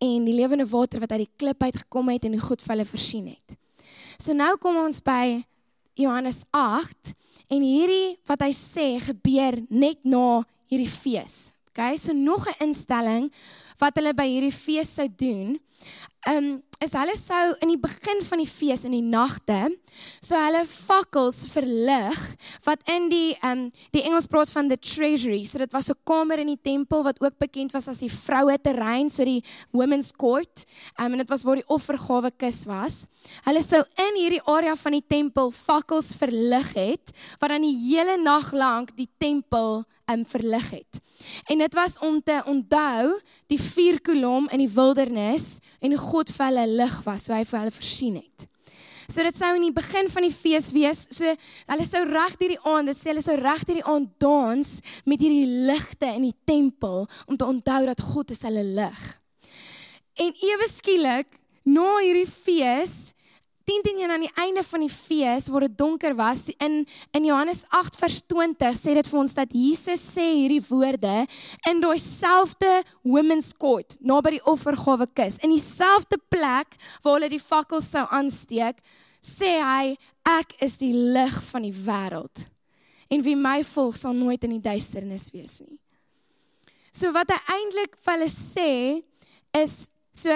en 0.03 0.25
die 0.27 0.36
lewende 0.38 0.67
water 0.69 1.01
wat 1.01 1.15
uit 1.15 1.25
die 1.25 1.36
klip 1.39 1.63
uit 1.63 1.79
gekom 1.83 2.12
het 2.13 2.27
en 2.27 2.38
hoe 2.38 2.45
God 2.45 2.62
vir 2.62 2.75
hulle 2.75 2.89
voorsien 2.89 3.31
het. 3.33 3.57
So 4.21 4.38
nou 4.38 4.53
kom 4.62 4.77
ons 4.83 5.01
by 5.01 5.39
Johannes 5.97 6.43
8 6.53 7.13
en 7.53 7.63
hierdie 7.63 8.17
wat 8.29 8.43
hy 8.45 8.51
sê 8.53 8.88
gebeur 9.01 9.57
net 9.69 10.03
na 10.05 10.43
hierdie 10.69 10.91
fees. 10.91 11.53
Okay, 11.71 11.97
so 11.97 12.13
nog 12.13 12.47
'n 12.47 12.69
instelling 12.69 13.31
wat 13.77 13.95
hulle 13.97 14.13
by 14.13 14.25
hierdie 14.25 14.53
fees 14.53 14.95
sou 14.95 15.07
doen 15.07 15.59
ehm 16.27 16.38
um, 16.38 16.63
is 16.77 16.93
hulle 16.93 17.15
sou 17.17 17.55
in 17.65 17.72
die 17.72 17.79
begin 17.81 18.19
van 18.22 18.38
die 18.38 18.50
fees 18.50 18.84
in 18.86 18.93
die 18.93 19.01
nagte 19.01 19.63
sou 20.22 20.38
hulle 20.38 20.62
fakkels 20.69 21.39
verlig 21.50 22.19
wat 22.67 22.84
in 22.93 23.07
die 23.10 23.31
ehm 23.39 23.63
um, 23.63 23.63
die 23.96 24.03
Engels 24.05 24.27
praat 24.29 24.51
van 24.53 24.69
the 24.69 24.77
treasury. 24.77 25.43
So 25.48 25.57
dit 25.57 25.74
was 25.74 25.89
'n 25.89 25.98
kamer 26.05 26.39
in 26.39 26.51
die 26.53 26.62
tempel 26.62 27.03
wat 27.03 27.22
ook 27.22 27.38
bekend 27.39 27.74
was 27.74 27.88
as 27.88 28.03
die 28.03 28.12
vroue 28.12 28.57
terrein, 28.62 29.10
so 29.10 29.25
die 29.25 29.43
women's 29.72 30.12
court. 30.12 30.65
Ehm 31.00 31.07
um, 31.07 31.12
en 31.13 31.17
dit 31.19 31.29
was 31.29 31.43
waar 31.43 31.55
die 31.55 31.69
offergawe 31.69 32.31
kus 32.38 32.65
was. 32.65 33.07
Hulle 33.46 33.63
sou 33.63 33.84
in 33.98 34.22
hierdie 34.22 34.43
area 34.46 34.75
van 34.75 34.91
die 34.91 35.05
tempel 35.07 35.51
fakkels 35.51 36.13
verlig 36.15 36.74
het 36.74 37.12
wat 37.39 37.50
dan 37.50 37.62
die 37.62 37.77
hele 37.89 38.17
nag 38.22 38.51
lank 38.53 38.96
die 38.96 39.10
tempel 39.17 39.86
ehm 40.05 40.19
um, 40.19 40.25
verlig 40.25 40.69
het. 40.72 41.01
En 41.51 41.63
dit 41.63 41.74
was 41.74 41.97
om 42.00 42.19
te 42.24 42.41
onthou 42.45 43.17
die 43.51 43.59
vier 43.62 44.01
kolom 44.01 44.50
in 44.53 44.63
die 44.63 44.71
wildernis 44.71 45.57
en 45.79 45.95
hoe 45.95 46.03
God 46.03 46.31
vir 46.33 46.50
hulle 46.50 46.67
lig 46.83 47.01
was, 47.05 47.27
so 47.27 47.36
hy 47.36 47.43
vir 47.47 47.59
hulle 47.63 47.75
voorsien 47.77 48.21
het. 48.21 48.47
So 49.07 49.24
dit 49.24 49.38
sou 49.39 49.53
in 49.55 49.63
die 49.63 49.75
begin 49.75 50.09
van 50.12 50.25
die 50.27 50.33
fees 50.36 50.74
wees. 50.75 51.05
So 51.15 51.31
hulle 51.71 51.86
sou 51.88 52.03
reg 52.09 52.36
hierdie 52.41 52.59
aand, 52.67 52.91
dit 52.91 53.00
sê 53.00 53.13
hulle 53.13 53.24
sou 53.24 53.38
reg 53.39 53.63
hierdie 53.63 53.86
aand 53.88 54.09
dans 54.19 54.74
met 55.07 55.24
hierdie 55.24 55.47
ligte 55.69 56.09
in 56.12 56.27
die 56.27 56.36
tempel 56.47 57.05
om 57.25 57.39
te 57.39 57.47
onthou 57.47 57.86
dat 57.88 58.03
God 58.03 58.36
is 58.36 58.43
hulle 58.47 58.65
lig. 58.67 59.05
En 60.19 60.33
ewe 60.50 60.67
skielik 60.67 61.39
na 61.67 61.88
hierdie 62.01 62.27
fees 62.27 63.13
10 63.67 63.83
10 63.83 64.12
aan 64.12 64.24
die 64.24 64.31
einde 64.39 64.63
van 64.63 64.86
die 64.86 64.91
fees 64.91 65.50
waar 65.51 65.65
dit 65.67 65.77
donker 65.77 66.15
was 66.15 66.45
in 66.57 66.86
in 67.12 67.25
Johannes 67.27 67.65
8 67.75 67.97
vers 68.00 68.21
20 68.31 68.77
sê 68.79 68.93
dit 68.95 69.09
vir 69.12 69.19
ons 69.19 69.33
dat 69.36 69.51
Jesus 69.51 70.03
sê 70.15 70.27
hierdie 70.38 70.63
woorde 70.69 71.15
in 71.69 71.81
daai 71.83 72.00
selfde 72.00 72.71
women's 73.03 73.51
court 73.51 74.00
naby 74.00 74.38
die 74.38 74.45
offergawe 74.47 75.09
kus 75.19 75.41
in 75.43 75.51
dieselfde 75.51 76.19
plek 76.31 76.79
waar 77.03 77.17
hulle 77.17 77.33
die 77.33 77.43
fakkels 77.43 77.91
sou 77.91 78.05
aansteek 78.07 78.79
sê 79.24 79.57
hy 79.59 79.97
ek 80.27 80.55
is 80.63 80.77
die 80.81 80.93
lig 80.93 81.36
van 81.50 81.65
die 81.65 81.75
wêreld. 81.75 82.47
En 83.07 83.24
wie 83.24 83.38
my 83.39 83.62
volg 83.63 83.95
sal 84.00 84.15
nooit 84.15 84.43
in 84.43 84.57
die 84.57 84.63
duisternis 84.63 85.29
wees 85.31 85.62
nie. 85.63 85.77
So 86.91 87.13
wat 87.15 87.31
hy 87.31 87.39
eintlik 87.55 87.95
vir 88.03 88.17
hulle 88.17 88.31
sê 88.33 88.71
is 89.55 89.75
so 90.17 90.33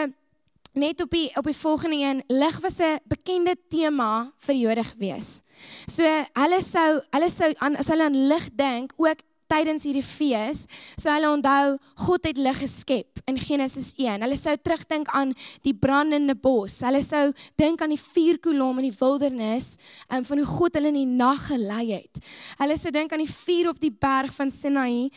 net 0.73 1.01
op 1.01 1.11
die 1.11 1.29
op 1.35 1.47
die 1.47 1.55
volgende 1.57 1.97
een 1.97 2.23
lig 2.27 2.59
was 2.59 2.79
'n 2.79 2.99
bekende 3.05 3.55
tema 3.69 4.31
vir 4.37 4.55
Jode 4.55 4.83
gewees. 4.83 5.41
So 5.87 6.03
hulle 6.33 6.61
sou 6.61 7.01
hulle 7.09 7.29
sou 7.29 7.53
aan 7.57 7.75
as 7.75 7.87
hulle 7.87 8.03
aan 8.03 8.27
lig 8.27 8.49
dink 8.55 8.93
ook 8.97 9.19
tydens 9.51 9.83
hierdie 9.83 10.05
fees, 10.05 10.65
so 10.99 11.11
hulle 11.11 11.29
onthou 11.31 11.75
God 12.05 12.27
het 12.29 12.39
lig 12.39 12.59
geskep 12.63 13.19
in 13.29 13.39
Genesis 13.41 13.91
1. 13.99 14.23
Hulle 14.23 14.37
sou 14.39 14.55
terugdink 14.57 15.11
aan 15.17 15.33
die 15.65 15.73
brandende 15.77 16.35
bos. 16.39 16.79
Hulle 16.85 17.03
sou 17.03 17.31
dink 17.59 17.81
aan 17.83 17.93
die 17.93 17.99
vuur 17.99 18.39
kolom 18.43 18.79
in 18.81 18.87
die 18.89 18.97
wildernis 18.99 19.75
um, 20.07 20.23
van 20.27 20.41
hoe 20.41 20.47
God 20.47 20.79
hulle 20.79 20.93
in 20.93 21.01
die 21.01 21.09
nag 21.09 21.47
gelei 21.49 21.85
het. 21.91 22.21
Hulle 22.61 22.77
sou 22.79 22.93
dink 22.95 23.11
aan 23.11 23.25
die 23.25 23.33
vuur 23.33 23.73
op 23.73 23.81
die 23.83 23.91
berg 23.91 24.33
van 24.37 24.53
Sinai 24.53 25.09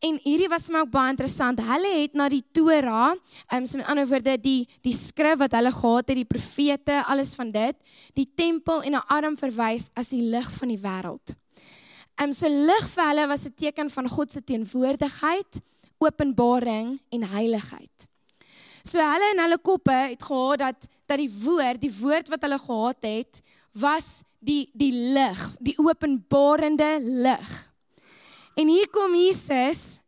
En 0.00 0.16
hierdie 0.24 0.48
was 0.48 0.64
vir 0.66 0.78
my 0.78 0.80
ook 0.86 0.92
baie 0.94 1.12
interessant. 1.12 1.60
Hulle 1.60 1.90
het 1.98 2.14
na 2.16 2.28
die 2.32 2.44
Torah, 2.56 3.12
um, 3.52 3.66
so 3.68 3.76
met 3.76 3.88
ander 3.92 4.06
woorde 4.08 4.38
die 4.40 4.62
die 4.80 4.94
skrif 4.96 5.36
wat 5.42 5.52
hulle 5.52 5.72
gehad 5.74 6.08
het, 6.08 6.16
die 6.16 6.28
profete, 6.28 7.02
alles 7.04 7.34
van 7.36 7.50
dit, 7.52 7.76
die 8.16 8.24
tempel 8.24 8.80
en 8.80 8.96
'n 8.96 9.06
arm 9.12 9.36
verwys 9.36 9.90
as 9.94 10.08
die 10.08 10.22
lig 10.22 10.48
van 10.56 10.68
die 10.68 10.80
wêreld. 10.80 11.36
Ehm 12.16 12.28
um, 12.28 12.32
so 12.32 12.48
lig 12.48 12.88
vir 12.94 13.04
hulle 13.08 13.26
was 13.28 13.44
'n 13.44 13.52
teken 13.54 13.90
van 13.90 14.08
God 14.08 14.32
se 14.32 14.40
teenwoordigheid, 14.40 15.60
openbaring 15.98 17.00
en 17.10 17.22
heiligheid. 17.22 18.08
So 18.82 18.98
hulle 18.98 19.30
in 19.34 19.40
hulle 19.40 19.58
koppe 19.58 19.92
het 19.92 20.22
gehad 20.22 20.58
dat 20.58 20.88
dat 21.06 21.18
die 21.18 21.32
woord, 21.44 21.80
die 21.80 21.92
woord 22.00 22.28
wat 22.28 22.42
hulle 22.42 22.58
gehad 22.58 23.04
het, 23.04 23.42
was 23.72 24.22
die 24.38 24.70
die 24.72 24.92
lig, 24.92 25.56
die 25.60 25.76
openbarende 25.78 26.98
lig. 27.00 27.69
En 28.56 28.68
hier 28.68 28.88
kom 28.92 29.14
Jesus 29.14 30.00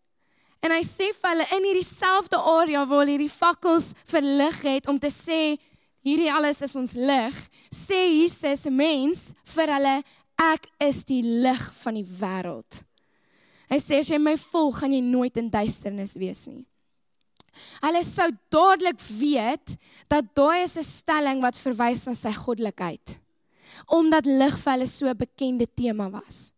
en 0.63 0.71
hy 0.71 0.83
sê 0.87 1.11
vir 1.15 1.31
hulle 1.33 1.47
in 1.57 1.67
hierdie 1.67 1.87
selfde 1.87 2.39
area 2.39 2.85
waar 2.87 3.03
hulle 3.03 3.17
hierdie 3.17 3.33
fakkels 3.33 3.93
verlig 4.07 4.61
het 4.63 4.89
om 4.91 4.99
te 5.03 5.11
sê 5.11 5.57
hierdie 6.07 6.31
alles 6.33 6.63
is 6.67 6.75
ons 6.79 6.95
lig, 6.99 7.37
sê 7.71 7.99
Jesus 8.11 8.67
mens 8.71 9.31
vir 9.55 9.75
hulle 9.77 9.97
ek 10.43 10.67
is 10.83 11.05
die 11.07 11.23
lig 11.23 11.63
van 11.83 11.99
die 11.99 12.07
wêreld. 12.07 12.83
Hy 13.73 13.79
sê 13.81 14.03
as 14.03 14.11
jy 14.11 14.19
my 14.21 14.35
volg, 14.37 14.83
gaan 14.83 14.93
jy 14.93 15.01
nooit 15.05 15.39
in 15.41 15.51
duisternis 15.53 16.17
wees 16.21 16.45
nie. 16.51 16.65
Hulle 17.83 18.03
sou 18.05 18.29
dadelik 18.53 19.01
weet 19.19 19.75
dat 20.13 20.33
daai 20.37 20.65
is 20.65 20.77
'n 20.77 20.85
stelling 20.85 21.41
wat 21.43 21.57
verwys 21.57 22.07
na 22.07 22.15
sy 22.15 22.33
goddelikheid. 22.33 23.19
Omdat 23.89 24.27
lig 24.27 24.57
vir 24.59 24.73
hulle 24.73 24.89
so 24.89 25.07
'n 25.07 25.17
bekende 25.17 25.67
tema 25.67 26.11
was. 26.11 26.53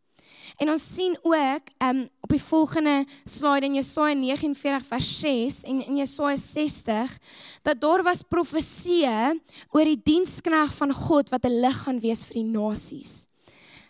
En 0.56 0.70
ons 0.70 0.94
sien 0.94 1.16
ook 1.22 1.70
um, 1.82 2.04
op 2.20 2.30
die 2.30 2.42
volgende 2.42 3.04
slide 3.24 3.66
in 3.66 3.74
Jesaja 3.74 4.14
49 4.14 4.86
vers 4.86 5.10
6 5.20 5.60
en 5.66 5.82
in 5.82 5.96
Jesaja 5.96 6.36
60 6.36 7.18
dat 7.66 7.80
daar 7.82 8.04
was 8.06 8.22
profeseë 8.22 9.34
oor 9.74 9.90
die 9.90 9.98
dienskneg 9.98 10.70
van 10.78 10.94
God 10.94 11.32
wat 11.34 11.44
'n 11.44 11.60
lig 11.60 11.78
gaan 11.82 12.00
wees 12.00 12.24
vir 12.24 12.34
die 12.42 12.50
nasies. 12.54 13.26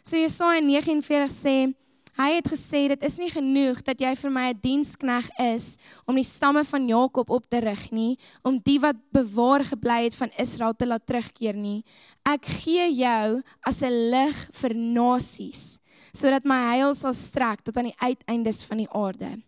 So 0.03 0.17
Jesaja 0.17 0.61
49 0.61 1.31
sê 1.31 1.75
hy 2.17 2.31
het 2.39 2.49
gesê 2.49 2.89
dit 2.89 3.03
is 3.03 3.19
nie 3.19 3.31
genoeg 3.31 3.83
dat 3.83 4.01
jy 4.01 4.15
vir 4.17 4.31
my 4.31 4.49
'n 4.49 4.61
dienskneg 4.63 5.29
is 5.39 5.77
om 6.07 6.15
die 6.15 6.25
stamme 6.25 6.65
van 6.65 6.89
Jakob 6.89 7.31
op 7.31 7.45
te 7.51 7.59
rig 7.59 7.91
nie, 7.91 8.19
om 8.43 8.59
die 8.59 8.79
wat 8.81 8.97
bewaar 9.13 9.65
gebly 9.65 10.05
het 10.05 10.15
van 10.15 10.31
Israel 10.39 10.73
te 10.73 10.87
laat 10.87 11.07
terugkeer 11.07 11.55
nie. 11.55 11.85
Ek 12.25 12.45
gee 12.45 12.89
jou 12.95 13.43
as 13.67 13.83
'n 13.83 14.11
lig 14.11 14.49
vir 14.53 14.75
nasies 14.75 15.79
sodat 16.13 16.45
my 16.45 16.61
heil 16.75 16.95
sal 16.95 17.15
strek 17.15 17.63
tot 17.63 17.77
aan 17.77 17.91
die 17.91 18.01
uiteindes 18.01 18.65
van 18.65 18.79
die 18.79 18.91
aarde. 18.91 19.39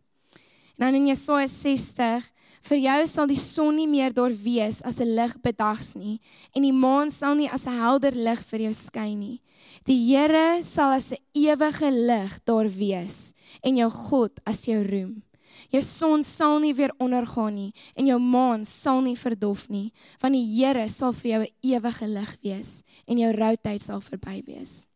En 0.76 0.84
dan 0.84 0.94
in 0.94 1.06
Jesaja 1.06 1.48
60 1.48 2.32
Vir 2.66 2.80
jou 2.82 3.00
sal 3.06 3.28
die 3.30 3.38
son 3.38 3.76
nie 3.78 3.86
meer 3.86 4.14
daar 4.14 4.32
wees 4.34 4.80
as 4.82 4.98
'n 5.00 5.14
lig 5.14 5.34
bedags 5.42 5.94
nie 5.94 6.18
en 6.54 6.62
die 6.62 6.72
maan 6.72 7.10
sal 7.10 7.34
nie 7.34 7.48
as 7.48 7.66
'n 7.66 7.78
helder 7.78 8.12
lig 8.12 8.40
vir 8.50 8.60
jou 8.60 8.72
skyn 8.72 9.18
nie. 9.20 9.40
Die 9.84 10.00
Here 10.08 10.62
sal 10.64 10.96
as 10.96 11.12
'n 11.12 11.22
ewige 11.34 11.90
lig 11.90 12.44
daar 12.44 12.66
wees 12.66 13.34
en 13.62 13.76
jou 13.76 13.90
God 13.90 14.40
as 14.44 14.64
jou 14.66 14.82
roem. 14.82 15.22
Jou 15.70 15.82
son 15.82 16.22
sal 16.22 16.58
nie 16.58 16.75
weer 16.75 16.92
ondergaan 16.98 17.54
nie 17.54 17.72
en 17.96 18.06
jou 18.06 18.18
maan 18.18 18.64
sal 18.64 19.00
nie 19.00 19.16
verdof 19.16 19.68
nie, 19.70 19.92
want 20.20 20.34
die 20.34 20.44
Here 20.44 20.88
sal 20.88 21.12
vir 21.12 21.30
jou 21.30 21.42
'n 21.42 21.54
ewige 21.62 22.06
lig 22.08 22.36
wees 22.42 22.82
en 23.06 23.18
jou 23.18 23.32
routyd 23.32 23.80
sal 23.80 24.00
verby 24.00 24.42
wees. 24.44 24.88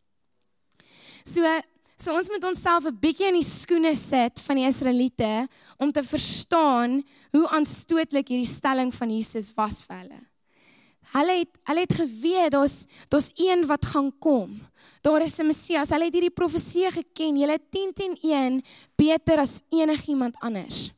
So 1.24 1.44
so 2.00 2.14
ons 2.16 2.30
moet 2.32 2.44
onsself 2.48 2.86
'n 2.86 2.96
bietjie 2.96 3.28
in 3.28 3.36
die 3.36 3.44
skoene 3.44 3.94
sit 3.94 4.40
van 4.40 4.56
die 4.56 4.66
Israeliete 4.66 5.48
om 5.78 5.92
te 5.92 6.02
verstaan 6.02 7.02
hoe 7.32 7.48
aanstootlik 7.48 8.28
hierdie 8.28 8.48
stelling 8.48 8.94
van 8.94 9.10
Jesus 9.10 9.52
was 9.54 9.84
vir 9.84 9.96
hulle. 9.96 10.20
Hulle 11.12 11.34
het 11.42 11.58
hulle 11.68 11.80
het 11.80 11.92
geweet 11.92 12.52
daar's 12.54 12.86
daar's 13.08 13.32
een 13.34 13.66
wat 13.66 13.84
gaan 13.84 14.12
kom. 14.18 14.60
Daar 15.02 15.22
is 15.22 15.38
'n 15.38 15.46
Messias. 15.46 15.90
Hulle 15.90 16.04
het 16.04 16.14
hierdie 16.14 16.30
profesie 16.30 16.90
geken. 16.90 17.36
Hulle 17.36 17.58
10 17.70 17.92
10 17.92 18.16
1 18.22 18.62
beter 18.96 19.38
as 19.38 19.60
enigiemand 19.68 20.34
anders. 20.40 20.92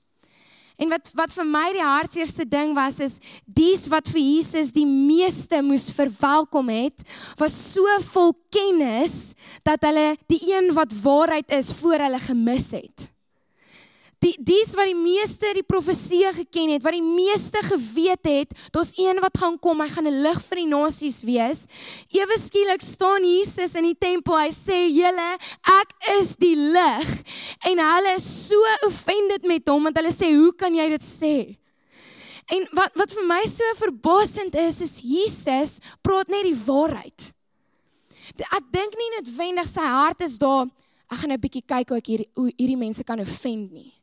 En 0.76 0.92
wat 0.92 1.10
wat 1.18 1.34
vir 1.36 1.48
my 1.48 1.66
die 1.76 1.84
hartseerste 1.84 2.46
ding 2.48 2.74
was 2.76 3.00
is 3.04 3.18
dies 3.44 3.86
wat 3.92 4.08
vir 4.08 4.22
Jesus 4.22 4.72
die 4.72 4.86
meeste 4.88 5.62
moes 5.62 5.90
verwelkom 5.94 6.72
het 6.72 7.04
was 7.40 7.56
so 7.74 7.86
vol 8.12 8.32
kennis 8.52 9.34
dat 9.66 9.84
hulle 9.86 10.12
die 10.32 10.40
een 10.50 10.72
wat 10.76 10.94
waarheid 11.04 11.52
is 11.52 11.72
voor 11.80 12.00
hulle 12.06 12.22
gemis 12.22 12.70
het 12.76 13.08
die 14.22 14.34
dies 14.38 14.72
wat 14.78 14.86
die 14.86 14.98
meeste 14.98 15.50
die 15.56 15.66
profesie 15.66 16.22
geken 16.36 16.76
het, 16.76 16.84
wat 16.84 16.94
die 16.94 17.04
meeste 17.04 17.58
geweet 17.66 18.28
het, 18.28 18.52
daar's 18.74 18.92
een 18.96 19.18
wat 19.22 19.38
gaan 19.40 19.58
kom, 19.58 19.82
hy 19.82 19.88
gaan 19.90 20.06
'n 20.06 20.22
lig 20.22 20.40
vir 20.48 20.58
die 20.62 20.70
nasies 20.70 21.22
wees. 21.26 21.66
Ewe 22.10 22.38
skielik 22.38 22.82
staan 22.82 23.24
Jesus 23.24 23.74
in 23.74 23.84
die 23.84 23.98
tempel. 23.98 24.38
Hy 24.38 24.50
sê: 24.50 24.88
"Julle, 24.88 25.38
ek 25.80 25.90
is 26.20 26.36
die 26.36 26.54
lig." 26.56 27.08
En 27.66 27.78
hulle 27.78 28.14
is 28.16 28.48
so 28.48 28.56
offended 28.86 29.42
met 29.44 29.68
hom 29.68 29.82
want 29.82 29.96
hulle 29.96 30.12
sê: 30.12 30.34
"Hoe 30.34 30.52
kan 30.52 30.74
jy 30.74 30.88
dit 30.88 31.02
sê?" 31.02 31.56
En 32.50 32.66
wat 32.72 32.92
wat 32.94 33.10
vir 33.10 33.24
my 33.24 33.44
so 33.46 33.64
verbasend 33.76 34.54
is, 34.54 34.80
is 34.80 35.00
Jesus 35.00 35.80
praat 36.02 36.28
net 36.28 36.44
die 36.44 36.64
waarheid. 36.66 37.32
Ek 38.38 38.64
dink 38.70 38.94
nie 38.96 39.10
noodwendig 39.16 39.68
sy 39.68 39.80
hart 39.80 40.20
is 40.20 40.38
daar 40.38 40.66
ek 41.10 41.18
gaan 41.18 41.28
nou 41.28 41.36
'n 41.36 41.40
bietjie 41.40 41.66
kyk 41.66 41.88
hoe 41.88 41.98
ek 41.98 42.06
hierdie 42.06 42.30
hoe 42.34 42.52
hierdie 42.56 42.76
mense 42.76 43.04
kan 43.04 43.20
offend 43.20 43.72
nie. 43.72 44.01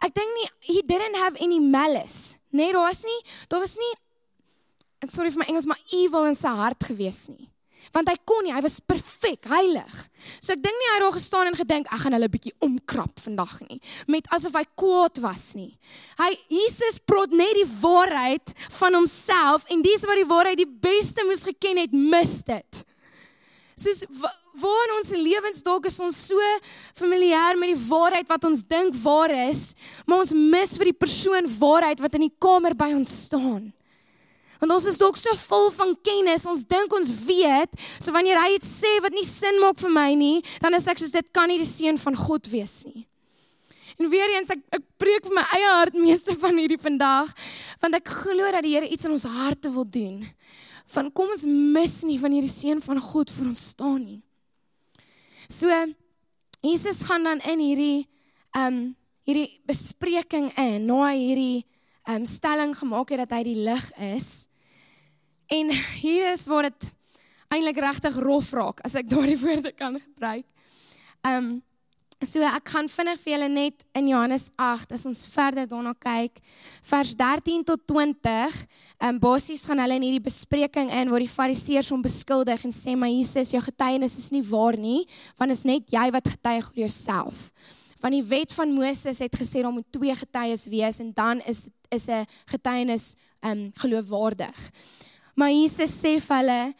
Ek 0.00 0.14
dink 0.16 0.36
nie 0.36 0.48
he 0.72 0.82
didn't 0.82 1.18
have 1.20 1.36
any 1.40 1.60
malice. 1.60 2.38
Nee, 2.50 2.72
daar 2.72 2.88
was 2.88 3.04
nie, 3.04 3.20
daar 3.48 3.60
was 3.62 3.76
nie 3.78 3.94
ek 5.00 5.12
sorry 5.12 5.32
vir 5.32 5.42
my 5.42 5.48
Engels, 5.48 5.68
maar 5.68 5.80
evil 5.96 6.28
in 6.28 6.36
sy 6.36 6.52
hart 6.60 6.84
gewees 6.90 7.24
nie. 7.32 7.48
Want 7.94 8.10
hy 8.10 8.16
kon 8.28 8.44
nie, 8.44 8.52
hy 8.52 8.60
was 8.62 8.76
perfek, 8.84 9.46
heilig. 9.48 9.94
So 10.38 10.52
ek 10.52 10.60
dink 10.62 10.76
nie 10.76 10.88
hy 10.90 10.96
het 10.98 11.04
daar 11.06 11.14
gestaan 11.16 11.48
en 11.48 11.56
gedink 11.56 11.88
ek 11.88 12.02
gaan 12.02 12.14
hulle 12.14 12.28
bietjie 12.30 12.52
omkrap 12.62 13.22
vandag 13.24 13.56
nie, 13.64 13.80
met 14.12 14.28
asof 14.36 14.58
hy 14.58 14.66
kwaad 14.78 15.22
was 15.24 15.46
nie. 15.56 15.72
Hy 16.20 16.28
Jesus 16.52 17.00
praat 17.08 17.32
net 17.34 17.56
die 17.56 17.66
waarheid 17.80 18.52
van 18.76 18.98
homself 18.98 19.64
en 19.72 19.82
dis 19.86 20.04
wat 20.06 20.20
die 20.20 20.28
waarheid 20.28 20.60
die 20.60 20.68
beste 20.68 21.24
moes 21.26 21.46
geken 21.48 21.80
het, 21.80 21.96
mis 21.96 22.36
dit. 22.46 22.84
Soos 23.80 24.04
waar 24.58 24.86
in 24.88 24.94
ons 24.96 25.10
lewens 25.14 25.62
dalk 25.66 25.86
is 25.86 25.98
ons 26.02 26.16
so 26.30 26.46
familier 26.96 27.58
met 27.58 27.72
die 27.72 27.82
waarheid 27.88 28.28
wat 28.30 28.46
ons 28.48 28.62
dink 28.66 28.96
waar 29.02 29.32
is, 29.48 29.74
maar 30.06 30.24
ons 30.24 30.32
mis 30.34 30.76
vir 30.80 30.90
die 30.90 31.00
persoon 31.06 31.50
waarheid 31.58 32.02
wat 32.02 32.16
in 32.18 32.26
die 32.28 32.36
kamer 32.38 32.74
by 32.78 32.90
ons 32.96 33.12
staan. 33.26 33.70
Want 34.60 34.74
ons 34.74 34.88
is 34.90 34.98
dalk 35.00 35.16
so 35.16 35.32
vol 35.48 35.70
van 35.72 35.94
kennis, 36.04 36.44
ons 36.48 36.66
dink 36.68 36.92
ons 36.92 37.12
weet, 37.24 37.76
so 37.96 38.12
wanneer 38.12 38.40
hy 38.42 38.56
iets 38.58 38.68
sê 38.82 38.98
wat 39.00 39.14
nie 39.16 39.24
sin 39.24 39.60
maak 39.62 39.80
vir 39.80 39.94
my 39.94 40.10
nie, 40.18 40.40
dan 40.60 40.76
is 40.76 40.88
ek 40.90 41.00
soos 41.00 41.14
dit 41.14 41.30
kan 41.32 41.48
nie 41.48 41.60
die 41.62 41.68
seun 41.68 41.96
van 42.00 42.18
God 42.18 42.50
wees 42.52 42.82
nie. 42.88 43.06
En 44.00 44.08
weer 44.12 44.32
eens 44.36 44.52
ek 44.52 44.60
ek 44.76 44.84
preek 45.00 45.26
vir 45.28 45.36
my 45.36 45.44
eie 45.56 45.72
hart 45.76 45.96
meeste 45.96 46.36
van 46.40 46.56
hierdie 46.60 46.80
vandag, 46.80 47.32
want 47.80 47.96
ek 47.96 48.12
glo 48.20 48.52
dat 48.52 48.64
die 48.64 48.76
Here 48.76 48.88
iets 48.88 49.08
in 49.08 49.16
ons 49.16 49.28
harte 49.28 49.72
wil 49.72 49.84
doen. 49.84 50.24
Van 50.92 51.10
kom 51.12 51.32
ons 51.32 51.44
mis 51.46 52.00
nie 52.08 52.18
van 52.20 52.32
hierdie 52.32 52.52
seun 52.52 52.80
van 52.84 53.00
God 53.00 53.32
vir 53.32 53.50
ons 53.52 53.64
staan 53.72 54.00
nie. 54.04 54.20
So 55.50 55.66
Jesus 56.60 57.02
gaan 57.02 57.24
dan 57.24 57.40
in 57.42 57.58
hierdie 57.58 58.08
ehm 58.54 58.66
um, 58.66 58.96
hierdie 59.26 59.60
bespreking 59.66 60.50
in, 60.58 60.86
na 60.86 61.10
hierdie 61.10 61.66
ehm 62.06 62.22
um, 62.22 62.24
stelling 62.24 62.76
gemaak 62.78 63.10
het 63.10 63.18
dat 63.24 63.34
hy 63.34 63.42
die 63.48 63.58
lig 63.58 63.90
is. 63.98 64.46
En 65.50 65.72
hier 65.98 66.30
is 66.30 66.46
waar 66.46 66.68
dit 66.70 66.92
eintlik 67.50 67.82
regtig 67.82 68.14
rof 68.22 68.52
raak 68.54 68.80
as 68.86 68.94
ek 68.94 69.10
daardie 69.10 69.38
woorde 69.44 69.72
kan 69.74 69.98
gebruik. 69.98 70.46
Ehm 71.26 71.36
um, 71.36 71.50
so 72.20 72.44
ek 72.44 72.68
gaan 72.68 72.88
vinnig 72.90 73.20
vir 73.22 73.32
julle 73.32 73.48
net 73.48 73.84
in 73.96 74.10
Johannes 74.10 74.50
8 74.60 74.92
as 74.92 75.06
ons 75.08 75.22
verder 75.32 75.64
daarna 75.68 75.94
kyk 75.96 76.36
vers 76.90 77.14
13 77.16 77.64
tot 77.64 77.80
20. 77.88 78.58
Ehm 79.00 79.20
basies 79.22 79.64
gaan 79.64 79.80
hulle 79.80 79.96
in 79.96 80.04
hierdie 80.04 80.26
bespreking 80.26 80.92
in 80.92 81.08
waar 81.08 81.24
die 81.24 81.32
fariseërs 81.32 81.88
hom 81.94 82.04
beskuldig 82.04 82.66
en 82.68 82.74
sê 82.76 82.92
maar 82.92 83.08
Jesus 83.08 83.54
jou 83.54 83.62
getuienis 83.64 84.18
is 84.20 84.28
nie 84.34 84.44
waar 84.44 84.76
nie 84.76 85.06
want 85.40 85.56
is 85.56 85.64
net 85.64 85.88
jy 85.88 86.06
wat 86.12 86.28
getuig 86.28 86.68
oor 86.68 86.82
jouself. 86.84 87.50
Want 88.00 88.16
die 88.16 88.24
wet 88.28 88.52
van 88.52 88.72
Moses 88.72 89.20
het 89.24 89.36
gesê 89.36 89.64
daar 89.64 89.72
moet 89.72 89.88
twee 89.92 90.14
getuies 90.16 90.68
wees 90.68 91.00
en 91.00 91.12
dan 91.16 91.40
is 91.48 91.68
is 91.90 92.08
'n 92.08 92.26
getuienis 92.52 93.14
ehm 93.40 93.52
um, 93.52 93.72
geloofwaardig. 93.74 94.56
Maar 95.34 95.50
Jesus 95.50 95.90
sê 95.90 96.20
vir 96.20 96.36
hulle 96.36 96.74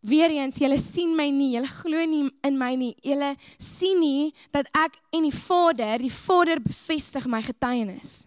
weer 0.00 0.32
eens, 0.32 0.58
julle 0.60 0.78
sien 0.80 1.12
my 1.16 1.28
nie, 1.32 1.52
julle 1.56 1.68
glo 1.68 2.04
nie 2.08 2.24
in 2.46 2.56
my 2.58 2.72
nie. 2.78 2.94
Julle 3.04 3.34
sien 3.60 4.00
nie 4.00 4.30
dat 4.54 4.68
ek 4.76 4.96
en 5.16 5.26
die 5.28 5.34
Vader, 5.34 6.00
die 6.00 6.12
Vader 6.12 6.60
bevestig 6.64 7.28
my 7.30 7.42
getuienis. 7.44 8.24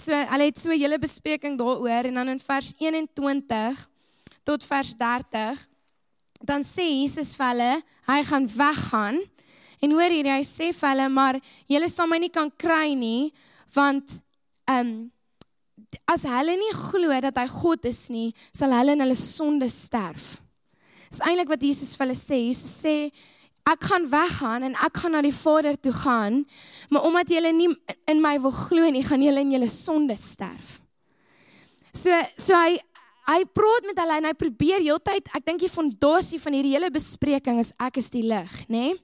So 0.00 0.14
hulle 0.14 0.48
het 0.48 0.58
so 0.58 0.74
hele 0.74 0.98
bespreking 0.98 1.58
daaroor 1.60 2.10
en 2.10 2.20
dan 2.20 2.34
in 2.34 2.42
vers 2.42 2.72
21 2.80 3.84
tot 4.44 4.66
vers 4.66 4.92
30 4.98 5.62
dan 6.44 6.64
sê 6.66 6.84
Jesus 6.84 7.32
vir 7.38 7.46
hulle, 7.52 7.72
hy 8.04 8.18
gaan 8.28 8.46
weggaan. 8.52 9.20
En 9.80 9.94
hoor 9.96 10.12
hier, 10.12 10.28
hy 10.28 10.44
sê 10.44 10.72
vir 10.76 10.90
hulle, 10.90 11.08
maar 11.08 11.38
julle 11.70 11.88
sal 11.88 12.08
my 12.10 12.18
nie 12.20 12.32
kan 12.32 12.52
kry 12.52 12.92
nie 12.98 13.32
want 13.74 14.20
ehm 14.70 14.86
um, 14.86 14.94
as 16.10 16.24
hulle 16.26 16.54
nie 16.58 16.72
glo 16.74 17.16
dat 17.22 17.36
hy 17.38 17.44
God 17.50 17.86
is 17.88 18.06
nie, 18.10 18.28
sal 18.54 18.72
hulle 18.74 18.94
in 18.96 19.02
hulle 19.04 19.16
sonde 19.18 19.68
sterf. 19.70 20.43
Dis 21.14 21.22
eintlik 21.22 21.52
wat 21.52 21.62
Jesus 21.62 21.94
vir 21.94 22.08
hulle 22.08 22.18
sê. 22.18 22.40
Jesus 22.48 22.72
sê 22.82 22.94
ek 23.70 23.86
gaan 23.86 24.08
weggaan 24.10 24.66
en 24.66 24.72
ek 24.82 24.98
gaan 24.98 25.14
na 25.14 25.20
die 25.24 25.32
Vader 25.32 25.76
toe 25.78 25.92
gaan, 25.94 26.40
maar 26.90 27.06
omdat 27.06 27.30
julle 27.30 27.52
nie 27.54 27.70
in 28.10 28.18
my 28.20 28.34
wil 28.42 28.52
glo 28.52 28.90
nie, 28.90 29.04
gaan 29.06 29.22
julle 29.22 29.44
in 29.44 29.54
julle 29.54 29.70
sonde 29.70 30.16
sterf. 30.20 30.80
So 31.94 32.10
so 32.34 32.58
hy 32.58 32.80
hy 33.28 33.38
praat 33.56 33.86
met 33.88 34.02
hulle 34.02 34.18
en 34.20 34.28
hy 34.28 34.34
probeer 34.36 34.82
heeltyd, 34.82 35.30
ek 35.38 35.46
dink 35.46 35.62
die 35.62 35.70
fondasie 35.72 36.40
van 36.42 36.58
hierdie 36.58 36.74
hele 36.74 36.90
bespreking 36.92 37.62
is 37.62 37.70
ek 37.80 38.02
is 38.02 38.10
die 38.12 38.26
lig, 38.26 38.58
nê? 38.66 38.90
Nee? 38.90 38.98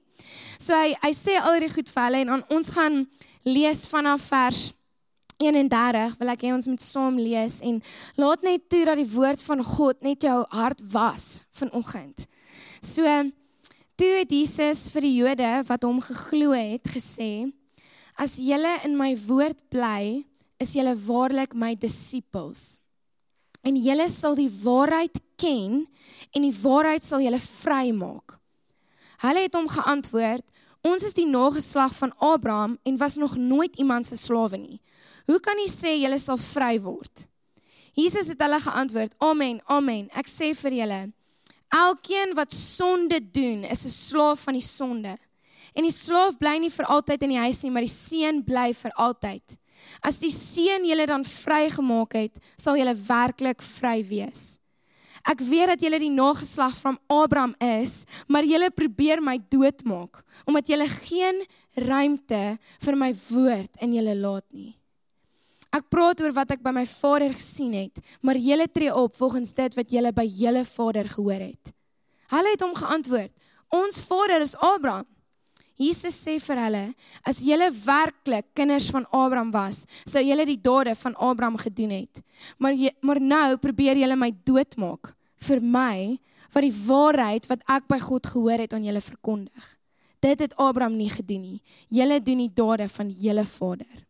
So 0.59 0.75
hy 0.77 0.91
hy 1.01 1.13
sê 1.15 1.39
al 1.39 1.55
hierdie 1.55 1.71
goed 1.77 1.89
vir 1.95 2.05
hulle 2.09 2.25
en 2.27 2.43
ons 2.43 2.75
gaan 2.75 3.05
lees 3.47 3.87
vanaf 3.89 4.27
vers 4.27 4.67
31 5.41 6.17
wil 6.19 6.31
ek 6.33 6.45
hê 6.45 6.53
ons 6.53 6.67
moet 6.69 6.83
saam 6.83 7.17
lees 7.19 7.59
en 7.65 7.79
laat 8.21 8.43
net 8.45 8.67
toe 8.69 8.83
dat 8.89 8.99
die 9.01 9.09
woord 9.09 9.41
van 9.45 9.63
God 9.65 10.01
net 10.05 10.23
jou 10.27 10.37
hart 10.53 10.81
was 10.93 11.43
vanoggend. 11.57 12.27
So 12.81 13.05
toe 13.97 14.11
het 14.21 14.31
Jesus 14.33 14.87
vir 14.93 15.05
die 15.05 15.15
Jode 15.17 15.49
wat 15.67 15.85
hom 15.85 16.01
geglo 16.05 16.53
het 16.57 16.87
gesê: 16.93 17.49
As 18.17 18.37
julle 18.41 18.77
in 18.85 18.97
my 18.97 19.15
woord 19.27 19.61
bly, 19.73 20.23
is 20.61 20.75
julle 20.77 20.93
waarlik 21.07 21.55
my 21.57 21.73
disippels. 21.75 22.77
En 23.65 23.77
julle 23.77 24.07
sal 24.09 24.37
die 24.37 24.49
waarheid 24.61 25.17
ken 25.41 25.83
en 26.33 26.45
die 26.45 26.55
waarheid 26.61 27.05
sal 27.05 27.21
julle 27.21 27.41
vrymaak. 27.41 28.37
Hulle 29.21 29.45
het 29.45 29.57
hom 29.57 29.69
geantwoord: 29.69 30.45
Ons 30.81 31.03
is 31.05 31.13
die 31.13 31.27
nageslag 31.29 31.93
van 31.93 32.13
Abraham 32.17 32.77
en 32.83 32.97
was 32.97 33.15
nog 33.15 33.35
nooit 33.37 33.75
iemand 33.77 34.07
se 34.07 34.17
slawe 34.17 34.57
nie. 34.57 34.81
Hoe 35.29 35.39
kan 35.39 35.59
jy 35.61 35.69
sê 35.69 35.95
julle 36.01 36.17
sal 36.19 36.39
vry 36.41 36.79
word? 36.81 37.27
Jesus 37.93 38.31
het 38.31 38.41
hulle 38.41 38.59
geantwoord: 38.63 39.13
Amen, 39.19 39.59
amen. 39.69 40.07
Ek 40.17 40.29
sê 40.31 40.53
vir 40.57 40.79
julle, 40.79 41.01
elkeen 41.71 42.33
wat 42.35 42.53
sonde 42.55 43.19
doen, 43.31 43.63
is 43.63 43.85
'n 43.85 43.93
slaaf 43.93 44.39
van 44.47 44.53
die 44.53 44.65
sonde. 44.65 45.17
En 45.75 45.83
die 45.83 45.91
slaaf 45.91 46.37
bly 46.37 46.57
nie 46.57 46.69
vir 46.69 46.85
altyd 46.85 47.23
in 47.23 47.29
die 47.29 47.43
huis 47.45 47.61
nie, 47.63 47.71
maar 47.71 47.85
die 47.85 47.87
seun 47.87 48.43
bly 48.43 48.73
vir 48.73 48.91
altyd. 48.91 49.57
As 50.01 50.19
die 50.19 50.31
seun 50.31 50.85
julle 50.85 51.05
dan 51.05 51.23
vrygemaak 51.23 52.13
het, 52.13 52.39
sal 52.57 52.75
julle 52.75 52.95
werklik 52.95 53.61
vry 53.61 54.03
wees. 54.03 54.60
Ek 55.27 55.41
weet 55.45 55.73
dat 55.73 55.83
julle 55.85 55.99
die 56.01 56.13
nageslag 56.13 56.73
van 56.81 56.97
Abraham 57.11 57.53
is, 57.61 58.03
maar 58.27 58.47
julle 58.47 58.71
probeer 58.73 59.21
my 59.21 59.37
doodmaak 59.51 60.23
omdat 60.49 60.69
julle 60.71 60.87
geen 60.89 61.43
ruimte 61.77 62.57
vir 62.81 62.97
my 62.97 63.11
woord 63.29 63.83
in 63.85 63.93
julle 63.95 64.15
laat 64.17 64.47
nie. 64.51 64.73
Ek 65.71 65.87
praat 65.93 66.19
oor 66.19 66.33
wat 66.35 66.51
ek 66.57 66.63
by 66.65 66.73
my 66.75 66.83
vader 66.89 67.31
gesien 67.37 67.75
het, 67.77 68.01
maar 68.19 68.35
julle 68.35 68.67
tree 68.67 68.91
op 68.91 69.15
volgens 69.15 69.53
dit 69.55 69.77
wat 69.77 69.93
julle 69.93 70.11
by 70.11 70.25
julle 70.27 70.65
vader 70.67 71.07
gehoor 71.07 71.45
het. 71.45 71.71
Hulle 72.31 72.51
het 72.51 72.65
hom 72.65 72.75
geantwoord: 72.75 73.31
Ons 73.71 74.01
vader 74.03 74.43
is 74.43 74.57
Abraham. 74.59 75.07
Jesus 75.81 76.17
sê 76.21 76.37
vir 76.39 76.59
hulle: 76.61 76.83
As 77.25 77.41
julle 77.41 77.69
werklik 77.73 78.51
kinders 78.57 78.91
van 78.93 79.07
Abraham 79.09 79.51
was, 79.53 79.85
sou 80.05 80.21
julle 80.21 80.45
die 80.45 80.59
dade 80.61 80.93
van 80.99 81.15
Abraham 81.17 81.57
gedoen 81.57 81.95
het. 81.95 82.21
Maar 82.61 82.77
jy, 82.77 82.93
maar 83.01 83.21
nou 83.21 83.57
probeer 83.57 83.97
julle 84.03 84.17
my 84.19 84.31
doodmaak 84.45 85.15
vir 85.41 85.61
my 85.61 86.19
wat 86.51 86.65
die 86.67 86.75
waarheid 86.85 87.47
wat 87.49 87.63
ek 87.71 87.87
by 87.89 87.97
God 88.03 88.27
gehoor 88.27 88.61
het 88.61 88.75
aan 88.75 88.85
julle 88.85 89.01
verkondig. 89.01 89.67
Dit 90.21 90.43
het 90.43 90.55
Abraham 90.61 90.99
nie 90.99 91.09
gedoen 91.09 91.41
nie. 91.41 91.59
Julle 91.89 92.19
doen 92.21 92.43
die 92.43 92.53
dade 92.53 92.87
van 92.91 93.09
julle 93.09 93.45
vader. 93.47 94.05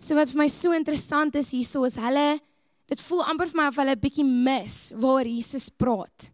So 0.00 0.16
wat 0.16 0.32
vir 0.32 0.44
my 0.44 0.48
so 0.52 0.72
interessant 0.76 1.36
is 1.36 1.52
hierso 1.54 1.84
is 1.88 1.98
hulle 2.00 2.38
dit 2.90 3.00
voel 3.00 3.24
amper 3.32 3.48
vir 3.50 3.60
my 3.60 3.66
of 3.68 3.80
hulle 3.80 3.94
'n 3.96 4.00
bietjie 4.00 4.24
mis 4.24 4.92
waar 4.96 5.26
Jesus 5.26 5.68
praat. 5.68 6.33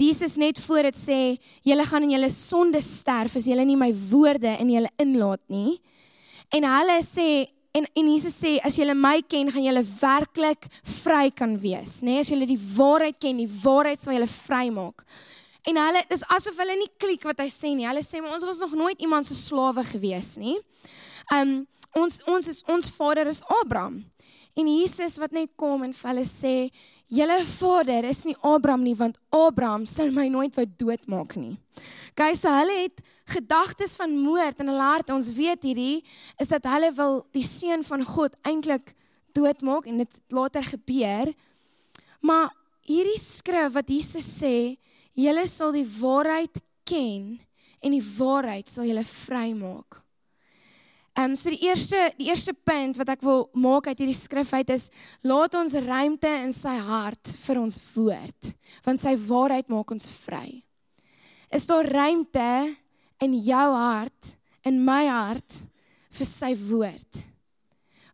Jesus 0.00 0.36
net 0.40 0.58
voor 0.64 0.88
dit 0.88 0.96
sê 0.96 1.20
julle 1.66 1.86
gaan 1.86 2.06
in 2.06 2.14
julle 2.16 2.30
sonde 2.32 2.80
sterf 2.84 3.36
as 3.36 3.48
julle 3.48 3.64
nie 3.68 3.78
my 3.78 3.90
woorde 4.10 4.56
in 4.60 4.70
julle 4.72 4.92
inlaat 5.02 5.42
nie. 5.52 5.78
En 6.56 6.66
hulle 6.66 7.00
sê 7.06 7.28
en 7.76 7.86
en 7.94 8.08
Jesus 8.10 8.34
sê 8.42 8.56
as 8.66 8.78
julle 8.80 8.96
my 8.98 9.20
ken 9.22 9.52
gaan 9.52 9.66
julle 9.66 9.84
werklik 10.00 10.66
vry 11.02 11.30
kan 11.30 11.54
wees, 11.62 12.00
nê? 12.02 12.16
Nee, 12.16 12.24
as 12.24 12.32
julle 12.32 12.48
die 12.48 12.58
waarheid 12.58 13.20
ken, 13.22 13.38
die 13.38 13.50
waarheid 13.62 14.00
sal 14.02 14.16
julle 14.16 14.30
vrymaak. 14.30 15.04
En 15.68 15.76
hulle 15.76 16.02
dis 16.10 16.24
asof 16.34 16.58
hulle 16.58 16.78
nie 16.80 16.90
klik 16.98 17.26
wat 17.28 17.42
hy 17.42 17.50
sê 17.52 17.74
nie. 17.76 17.86
Hulle 17.88 18.02
sê 18.06 18.22
maar 18.22 18.34
ons 18.38 18.46
was 18.48 18.62
nog 18.62 18.74
nooit 18.78 19.02
iemand 19.04 19.28
se 19.28 19.36
slawe 19.38 19.84
gewees 19.92 20.34
nie. 20.40 20.56
Um 21.36 21.60
ons 21.98 22.20
ons 22.30 22.46
is 22.48 22.62
ons 22.70 22.90
vader 22.96 23.28
is 23.30 23.42
Abraham. 23.60 24.00
En 24.58 24.66
Jesus 24.66 25.18
wat 25.22 25.34
net 25.34 25.52
kom 25.58 25.84
en 25.86 25.94
vir 25.94 26.10
hulle 26.10 26.26
sê, 26.26 26.54
julle 27.10 27.38
vader 27.58 28.06
is 28.06 28.22
nie 28.24 28.36
Abraham 28.46 28.84
nie 28.86 28.94
want 28.94 29.18
Abraham 29.34 29.86
sou 29.88 30.06
my 30.14 30.28
nooit 30.30 30.54
wou 30.56 30.66
doodmaak 30.82 31.34
nie. 31.36 31.56
Gaan 32.18 32.36
so 32.38 32.52
hulle 32.54 32.76
het 32.84 33.02
gedagtes 33.30 33.96
van 33.98 34.14
moord 34.18 34.62
in 34.62 34.70
hulle 34.70 34.86
hart. 34.92 35.10
Ons 35.14 35.32
weet 35.34 35.66
hierdie 35.66 36.02
is 36.40 36.50
dat 36.50 36.66
hulle 36.70 36.90
wil 36.96 37.22
die 37.34 37.46
seun 37.46 37.82
van 37.86 38.04
God 38.06 38.36
eintlik 38.46 38.94
doodmaak 39.34 39.86
en 39.90 40.02
dit 40.04 40.18
later 40.34 40.66
gebeur. 40.66 41.32
Maar 42.22 42.50
hierdie 42.86 43.18
skrif 43.20 43.74
wat 43.74 43.90
Jesus 43.90 44.26
sê, 44.40 44.76
julle 45.18 45.46
sal 45.50 45.74
die 45.74 45.86
waarheid 45.86 46.62
ken 46.88 47.38
en 47.80 47.94
die 47.94 48.04
waarheid 48.04 48.70
sal 48.70 48.86
julle 48.88 49.06
vrymaak. 49.06 50.00
Ehm 51.20 51.30
um, 51.30 51.36
so 51.36 51.50
die 51.52 51.66
eerste 51.68 51.98
die 52.16 52.30
eerste 52.30 52.54
punt 52.54 52.96
wat 52.96 53.10
ek 53.12 53.24
wil 53.26 53.42
maak 53.52 53.90
uit 53.90 53.98
hierdie 54.00 54.16
skrif 54.16 54.54
uit 54.56 54.70
is 54.72 54.86
laat 55.26 55.52
ons 55.58 55.74
ruimte 55.84 56.30
in 56.46 56.54
sy 56.56 56.72
hart 56.80 57.32
vir 57.42 57.60
ons 57.60 57.76
woord 57.92 58.48
want 58.86 59.02
sy 59.02 59.12
waarheid 59.26 59.68
maak 59.68 59.92
ons 59.92 60.08
vry. 60.22 60.62
Is 61.52 61.66
daar 61.68 61.84
ruimte 61.84 62.46
in 63.20 63.36
jou 63.36 63.66
hart, 63.74 64.32
in 64.64 64.80
my 64.86 65.02
hart 65.10 65.60
vir 66.16 66.30
sy 66.30 66.54
woord? 66.56 67.20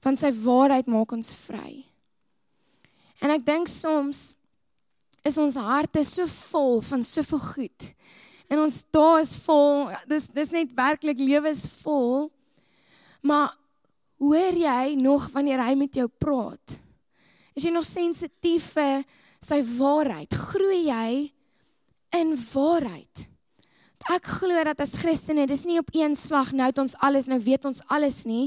Want 0.03 0.19
sy 0.19 0.33
waarheid 0.43 0.91
maak 0.91 1.15
ons 1.15 1.31
vry. 1.47 1.85
En 3.23 3.31
ek 3.31 3.47
dink 3.47 3.71
soms 3.71 4.33
is 5.23 5.39
ons 5.39 5.61
harte 5.63 6.03
so 6.03 6.27
vol 6.51 6.81
van 6.91 7.07
soveel 7.07 7.45
goed. 7.53 7.93
En 8.51 8.67
ons 8.67 8.83
dae 8.91 9.23
is 9.23 9.37
vol, 9.47 9.93
dis 10.11 10.33
dis 10.35 10.57
net 10.59 10.75
werklik 10.75 11.23
lewe 11.23 11.55
is 11.55 11.69
vol. 11.85 12.33
Maar 13.27 13.55
hoor 14.23 14.55
jy 14.55 14.95
nog 15.01 15.31
wanneer 15.35 15.63
hy 15.65 15.75
met 15.79 15.97
jou 15.99 16.07
praat? 16.09 16.79
Is 17.57 17.65
jy 17.67 17.73
nog 17.75 17.87
sensitief 17.89 18.71
vir 18.77 19.03
sy 19.43 19.63
waarheid? 19.77 20.35
Groei 20.53 20.85
jy 20.87 21.09
in 22.17 22.37
waarheid? 22.53 23.27
Ek 24.05 24.27
glo 24.29 24.61
dat 24.69 24.79
as 24.85 24.93
Christene, 25.01 25.47
dis 25.49 25.65
nie 25.67 25.79
op 25.81 25.89
een 25.97 26.13
slag 26.15 26.53
nou 26.55 26.69
het 26.69 26.79
ons 26.79 26.93
alles, 27.03 27.27
nou 27.31 27.39
weet 27.43 27.65
ons 27.67 27.81
alles 27.91 28.21
nie. 28.29 28.45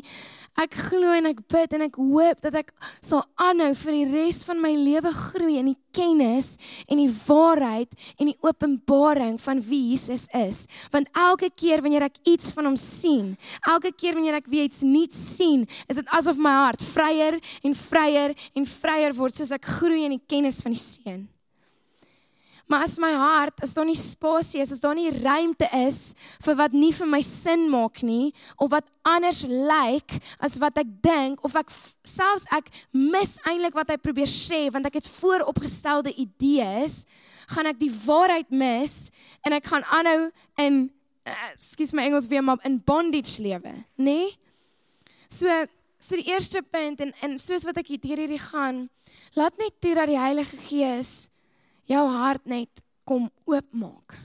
Ek 0.61 0.75
glo 0.87 1.09
en 1.17 1.25
ek 1.31 1.41
bid 1.49 1.73
en 1.73 1.83
ek 1.87 1.97
hoop 1.97 2.43
dat 2.45 2.59
ek 2.61 2.69
sal 3.01 3.25
aanhou 3.41 3.71
vir 3.81 3.97
die 3.97 4.05
res 4.11 4.43
van 4.47 4.61
my 4.61 4.71
lewe 4.77 5.11
groei 5.15 5.57
in 5.59 5.71
die 5.71 5.79
kennis 5.95 6.53
en 6.85 7.01
die 7.01 7.09
waarheid 7.09 7.97
en 8.21 8.29
die 8.29 8.37
openbaring 8.45 9.39
van 9.41 9.63
wie 9.65 9.81
Jesus 9.89 10.27
is. 10.37 10.61
Want 10.93 11.09
elke 11.17 11.49
keer 11.49 11.83
wanneer 11.83 12.07
ek 12.07 12.21
iets 12.29 12.53
van 12.55 12.69
hom 12.69 12.77
sien, 12.79 13.33
elke 13.65 13.91
keer 13.91 14.15
wanneer 14.15 14.37
ek 14.39 14.47
weer 14.53 14.69
iets 14.69 14.85
nuuts 14.85 15.17
sien, 15.33 15.65
is 15.89 15.97
dit 15.97 16.15
asof 16.15 16.37
my 16.37 16.53
hart 16.61 16.85
vryer 16.93 17.41
en 17.65 17.75
vryer 17.75 18.37
en 18.53 18.69
vryer 18.69 19.17
word 19.17 19.41
soos 19.41 19.51
ek 19.57 19.67
groei 19.79 20.05
in 20.05 20.15
die 20.19 20.25
kennis 20.29 20.61
van 20.63 20.77
die 20.77 20.83
Seun. 20.85 21.27
Maar 22.69 22.83
as 22.85 22.99
my 23.01 23.09
hart, 23.17 23.63
as 23.65 23.73
daar 23.73 23.87
nie 23.89 23.97
spasie 23.97 24.61
is, 24.61 24.71
as 24.75 24.81
daar 24.83 24.93
nie 24.93 25.09
ruimte 25.09 25.65
is 25.73 26.13
vir 26.45 26.57
wat 26.59 26.73
nie 26.77 26.91
vir 26.93 27.07
my 27.09 27.21
sin 27.25 27.65
maak 27.71 28.03
nie 28.05 28.29
of 28.61 28.69
wat 28.69 28.85
anders 29.09 29.41
lyk 29.49 30.13
as 30.37 30.59
wat 30.61 30.77
ek 30.77 30.91
dink 31.01 31.41
of 31.47 31.55
ek 31.57 31.73
selfs 32.05 32.45
ek 32.53 32.69
mis 32.93 33.39
eintlik 33.49 33.73
wat 33.73 33.89
hy 33.89 33.97
probeer 33.97 34.29
sê 34.29 34.67
want 34.69 34.85
ek 34.85 34.99
het 34.99 35.09
vooropgestelde 35.09 36.13
idees, 36.21 37.07
gaan 37.49 37.71
ek 37.71 37.79
die 37.81 37.89
waarheid 38.03 38.53
mis 38.53 39.09
en 39.41 39.57
ek 39.57 39.65
gaan 39.71 39.87
aanhou 39.89 40.29
in 40.61 40.79
ekskuus 41.25 41.95
uh, 41.95 41.97
my 41.97 42.05
Engels 42.05 42.29
weer 42.29 42.45
maar 42.45 42.61
in 42.69 42.77
bondage 42.85 43.41
lewe, 43.41 43.73
nê? 43.97 44.05
Nee? 44.05 44.29
So 45.25 45.49
so 45.99 46.15
die 46.15 46.29
eerste 46.29 46.61
punt 46.61 47.01
en 47.01 47.17
en 47.25 47.35
soos 47.41 47.65
wat 47.67 47.81
ek 47.81 47.89
hier 47.97 48.21
hierdie 48.21 48.39
gaan, 48.39 48.85
laat 49.33 49.57
net 49.57 49.81
toe 49.81 49.97
dat 49.97 50.13
die 50.13 50.21
Heilige 50.21 50.61
Gees 50.69 51.31
jou 51.89 52.03
hart 52.13 52.45
net 52.49 52.83
kom 53.07 53.29
oopmaak. 53.49 54.17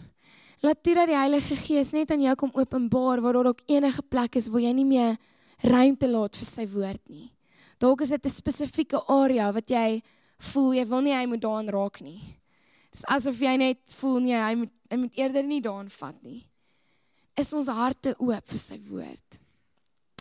Laat 0.64 0.80
dit 0.84 0.96
dat 0.96 1.08
die 1.10 1.18
Heilige 1.18 1.56
Gees 1.60 1.92
net 1.92 2.12
aan 2.12 2.22
jou 2.24 2.34
kom 2.40 2.52
openbaar 2.56 3.20
waar 3.20 3.36
daar 3.36 3.52
ook 3.52 3.64
enige 3.68 4.02
plek 4.02 4.36
is 4.40 4.48
waar 4.52 4.64
jy 4.64 4.72
nie 4.72 4.88
meer 4.88 5.16
ruimte 5.64 6.08
laat 6.08 6.36
vir 6.36 6.48
sy 6.48 6.64
woord 6.68 7.02
nie. 7.08 7.30
Dalk 7.80 8.00
is 8.00 8.08
dit 8.08 8.26
'n 8.26 8.30
spesifieke 8.30 9.00
area 9.08 9.52
wat 9.52 9.68
jy 9.68 10.02
voel 10.38 10.72
jy 10.74 10.86
wil 10.86 11.02
nie 11.02 11.14
hy 11.14 11.26
moet 11.26 11.40
daaraan 11.40 11.68
raak 11.68 12.00
nie. 12.00 12.20
Dis 12.90 13.04
asof 13.04 13.40
jy 13.40 13.56
net 13.56 13.78
voel 13.98 14.20
nee, 14.20 14.36
hy 14.36 14.54
moet 14.54 14.72
hy 14.90 14.96
moet 14.96 15.16
eerder 15.18 15.42
nie 15.42 15.60
daaraan 15.60 15.90
vat 15.90 16.22
nie. 16.22 16.46
Is 17.36 17.52
ons 17.52 17.66
harte 17.66 18.14
oop 18.18 18.46
vir 18.46 18.58
sy 18.58 18.78
woord? 18.88 19.40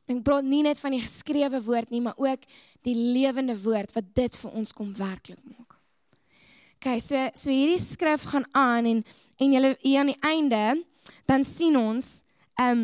Ek 0.10 0.23
praat 0.25 0.43
nie 0.43 0.63
net 0.65 0.79
van 0.82 0.91
die 0.91 1.03
geskrewe 1.03 1.62
woord 1.63 1.93
nie, 1.93 2.01
maar 2.01 2.17
ook 2.17 2.41
die 2.84 2.95
lewende 2.95 3.56
woord 3.63 3.93
wat 3.95 4.10
dit 4.17 4.36
vir 4.36 4.51
ons 4.51 4.73
kom 4.75 4.91
werklik 4.97 5.39
maak. 5.45 5.62
Okay, 6.83 6.99
so 6.99 7.15
so 7.31 7.47
hierdie 7.47 7.79
skrif 7.79 8.25
gaan 8.27 8.43
aan 8.51 8.83
en 8.89 8.97
en 9.39 9.53
julle 9.55 9.69
hier 9.79 10.01
aan 10.01 10.09
die 10.11 10.19
einde 10.19 10.63
dan 11.31 11.45
sien 11.47 11.77
ons 11.79 12.17
ehm 12.59 12.81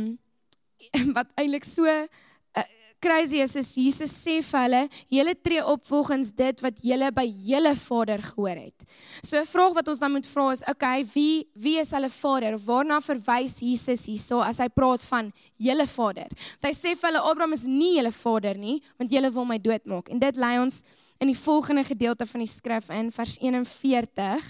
um, 0.95 1.09
wat 1.17 1.27
eintlik 1.35 1.67
so 1.67 1.83
uh, 1.83 2.63
crazy 3.03 3.41
is 3.43 3.57
is 3.59 3.73
Jesus 3.75 4.13
sê 4.15 4.37
vir 4.39 4.61
hulle, 4.61 4.79
julle 5.11 5.33
tree 5.43 5.65
op 5.73 5.83
volgens 5.83 6.31
dit 6.31 6.63
wat 6.63 6.79
julle 6.79 7.09
by 7.11 7.25
julle 7.27 7.73
Vader 7.81 8.23
gehoor 8.23 8.61
het. 8.61 8.87
So 9.19 9.35
'n 9.35 9.51
vraag 9.51 9.75
wat 9.81 9.91
ons 9.91 9.99
dan 9.99 10.15
moet 10.15 10.31
vra 10.31 10.47
is, 10.55 10.63
okay, 10.71 11.03
wie 11.13 11.49
wie 11.59 11.75
is 11.83 11.91
hulle 11.91 12.09
Vader? 12.09 12.55
Waarna 12.55 13.01
verwys 13.03 13.59
Jesus 13.59 14.07
hierso 14.07 14.39
as 14.39 14.63
hy 14.63 14.69
praat 14.69 15.03
van 15.11 15.33
julle 15.57 15.87
Vader? 15.87 16.31
Want 16.61 16.71
hy 16.71 16.73
sê 16.73 16.95
vir 16.95 17.11
hulle 17.11 17.27
Abraham 17.31 17.53
is 17.53 17.67
nie 17.67 17.97
julle 17.97 18.15
Vader 18.15 18.55
nie, 18.55 18.79
want 18.97 19.11
julle 19.11 19.31
wil 19.31 19.45
my 19.45 19.59
doodmaak. 19.59 20.07
En 20.07 20.19
dit 20.19 20.35
lei 20.35 20.55
ons 20.63 20.83
in 21.19 21.27
die 21.27 21.37
volgende 21.37 21.83
gedeelte 21.83 22.25
van 22.25 22.43
die 22.43 22.49
skrif 22.49 22.89
in 22.89 23.11
vers 23.11 23.35
41. 23.41 24.47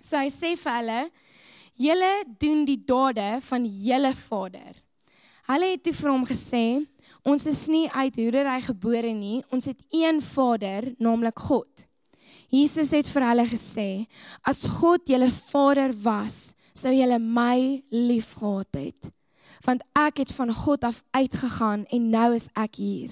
So 0.00 0.16
hy 0.20 0.28
sê 0.32 0.54
vir 0.60 0.76
hulle: 0.76 1.00
"Julle 1.74 2.12
doen 2.38 2.64
die 2.64 2.80
dade 2.84 3.40
van 3.48 3.64
julle 3.64 4.14
vader." 4.14 4.76
Hulle 5.50 5.72
het 5.72 5.82
toe 5.82 5.92
vir 5.92 6.10
hom 6.12 6.24
gesê: 6.26 6.64
"Ons 7.26 7.46
is 7.46 7.66
nie 7.68 7.88
uit 7.90 8.16
hoedery 8.16 8.60
gebore 8.62 9.12
nie, 9.12 9.42
ons 9.50 9.64
het 9.64 9.80
een 9.90 10.20
Vader, 10.20 10.94
naamlik 10.98 11.38
God." 11.38 11.86
Jesus 12.50 12.90
het 12.90 13.08
vir 13.08 13.26
hulle 13.28 13.46
gesê: 13.46 14.06
"As 14.44 14.64
God 14.66 15.08
julle 15.08 15.30
Vader 15.30 15.92
was, 16.04 16.54
sou 16.74 16.92
julle 16.92 17.18
my 17.18 17.82
liefgehad 17.90 18.74
het, 18.74 19.10
want 19.66 19.82
ek 19.94 20.18
het 20.18 20.32
van 20.32 20.52
God 20.52 20.84
af 20.84 21.02
uitgegaan 21.10 21.86
en 21.90 22.10
nou 22.10 22.34
is 22.34 22.48
ek 22.54 22.76
hier." 22.76 23.10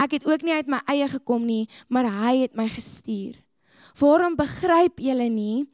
Ek 0.00 0.18
het 0.18 0.26
ook 0.26 0.42
nie 0.42 0.56
uit 0.56 0.68
my 0.70 0.80
eie 0.86 1.08
gekom 1.08 1.44
nie, 1.46 1.68
maar 1.88 2.08
hy 2.08 2.44
het 2.44 2.56
my 2.56 2.68
gestuur. 2.68 3.36
Waarom 4.00 4.36
begryp 4.36 5.00
julle 5.00 5.28
nie 5.28 5.66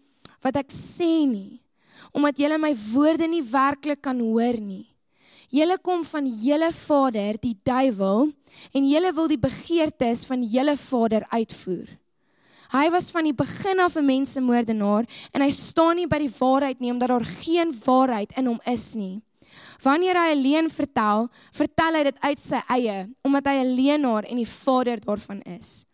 wat 0.42 0.56
ek 0.56 0.70
sê 0.74 1.26
nie? 1.26 1.60
Omdat 2.14 2.38
julle 2.38 2.58
my 2.58 2.72
woorde 2.92 3.26
nie 3.28 3.42
werklik 3.42 4.02
kan 4.02 4.20
hoor 4.20 4.58
nie. 4.60 4.86
Julle 5.50 5.78
kom 5.80 6.02
van 6.04 6.26
julle 6.28 6.68
vader, 6.76 7.38
die 7.40 7.56
duiwel, 7.64 8.28
en 8.76 8.84
julle 8.84 9.12
wil 9.16 9.30
die 9.30 9.40
begeertes 9.40 10.26
van 10.28 10.42
julle 10.44 10.76
vader 10.76 11.24
uitvoer. 11.32 11.88
Hy 12.68 12.90
was 12.92 13.08
van 13.14 13.24
die 13.24 13.32
begin 13.32 13.80
af 13.80 13.96
'n 13.96 14.04
mensemoordenaar 14.04 15.08
en 15.32 15.40
hy 15.40 15.50
staan 15.50 15.96
nie 15.96 16.06
by 16.06 16.18
die 16.18 16.34
waarheid 16.38 16.80
nie 16.80 16.92
omdat 16.92 17.08
daar 17.08 17.24
geen 17.24 17.72
waarheid 17.84 18.32
in 18.36 18.46
hom 18.46 18.60
is 18.66 18.94
nie. 18.94 19.22
Wanneer 19.82 20.16
hy 20.16 20.34
'n 20.34 20.42
leuen 20.42 20.70
vertel, 20.70 21.28
vertel 21.52 21.94
hy 21.94 22.02
dit 22.02 22.18
uit 22.20 22.38
sy 22.38 22.60
eie, 22.68 23.08
omdat 23.24 23.46
hy 23.46 23.56
'n 23.62 23.74
leenaar 23.74 24.24
en 24.24 24.36
die 24.36 24.48
vader 24.48 24.98
daarvan 25.00 25.42
is. 25.42 25.84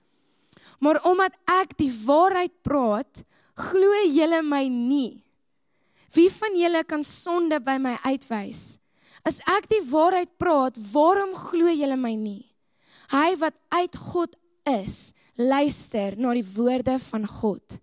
Maar 0.80 1.02
omdat 1.04 1.36
ek 1.46 1.76
die 1.76 1.92
waarheid 2.06 2.62
praat, 2.62 3.24
glo 3.54 3.92
julle 4.08 4.42
my 4.42 4.68
nie. 4.68 5.22
Wie 6.14 6.30
van 6.30 6.56
julle 6.56 6.84
kan 6.84 7.02
sonde 7.02 7.60
by 7.60 7.76
my 7.78 7.98
uitwys? 8.04 8.78
As 9.24 9.40
ek 9.40 9.68
die 9.68 9.82
waarheid 9.90 10.36
praat, 10.38 10.76
waarom 10.92 11.34
glo 11.34 11.70
julle 11.72 11.96
my 11.96 12.14
nie? 12.14 12.44
Hy 13.12 13.36
wat 13.40 13.54
uit 13.68 13.96
God 13.96 14.36
is, 14.68 15.12
luister 15.36 16.16
na 16.16 16.34
die 16.36 16.46
woorde 16.54 16.98
van 16.98 17.26
God. 17.26 17.78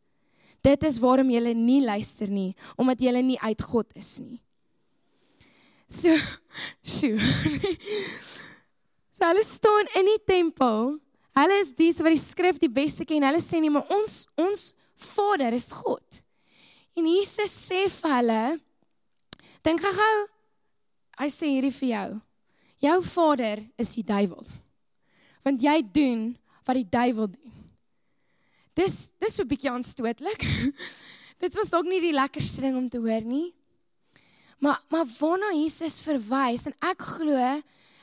Dit 0.61 0.83
is 0.83 0.99
waarom 1.01 1.29
julle 1.33 1.53
nie 1.57 1.81
luister 1.81 2.29
nie, 2.29 2.53
omdat 2.77 3.01
julle 3.01 3.21
nie 3.25 3.39
uit 3.41 3.61
God 3.61 3.89
is 3.97 4.19
nie. 4.21 4.41
So, 5.91 6.15
sjoe. 6.95 7.19
so 9.11 9.27
hulle 9.27 9.43
staan 9.43 9.91
in 9.99 10.07
die 10.13 10.21
tempel. 10.25 10.95
Hulle 11.35 11.61
is 11.61 11.73
dis 11.75 11.99
wat 12.03 12.15
die 12.15 12.21
skrif 12.21 12.59
die 12.61 12.71
beste 12.71 13.05
ken. 13.07 13.27
Hulle 13.27 13.43
sê 13.43 13.59
nie 13.59 13.71
maar 13.73 13.89
ons 13.91 14.23
ons 14.39 14.71
Vader 15.01 15.55
is 15.57 15.71
God. 15.73 16.21
En 16.97 17.07
Jesus 17.07 17.53
sê 17.69 17.87
vir 17.89 18.13
hulle 18.19 18.43
dink 19.65 19.81
gou 19.81 20.17
hy 21.21 21.29
sê 21.29 21.49
hierdie 21.53 21.73
vir 21.75 21.89
jou. 21.91 22.09
Jou 22.81 22.97
vader 23.05 23.61
is 23.81 23.93
die 23.93 24.05
duiwel. 24.05 24.45
Want 25.45 25.61
jy 25.61 25.77
doen 25.93 26.23
wat 26.65 26.79
die 26.79 26.87
duiwel 26.89 27.29
doen. 27.29 27.57
Dis 28.77 29.11
dis 29.21 29.35
so 29.35 29.43
'n 29.43 29.51
bietjie 29.51 29.69
aanstootlik. 29.69 30.41
Dit 31.41 31.53
was 31.57 31.69
dalk 31.69 31.85
nie 31.85 32.01
die 32.01 32.15
lekkerste 32.15 32.61
ding 32.61 32.77
om 32.77 32.89
te 32.89 32.97
hoor 32.97 33.21
nie. 33.21 33.53
Maar 34.61 34.81
maar 34.93 35.07
waarna 35.19 35.51
Jesus 35.57 35.99
verwys 36.05 36.67
en 36.69 36.75
ek 36.85 37.01
glo 37.17 37.37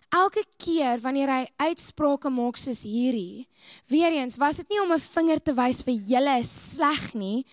elke 0.08 0.42
keer 0.58 0.98
wanneer 1.04 1.30
hy 1.30 1.42
uitsprake 1.68 2.30
maak 2.32 2.56
soos 2.58 2.80
hierdie, 2.82 3.46
weer 3.92 4.14
eens 4.16 4.38
was 4.40 4.58
dit 4.62 4.70
nie 4.72 4.80
om 4.82 4.92
'n 4.92 4.98
vinger 4.98 5.40
te 5.40 5.52
wys 5.54 5.82
vir 5.82 5.94
julle 5.94 6.38
is 6.40 6.50
sleg 6.74 7.14
nie. 7.14 7.44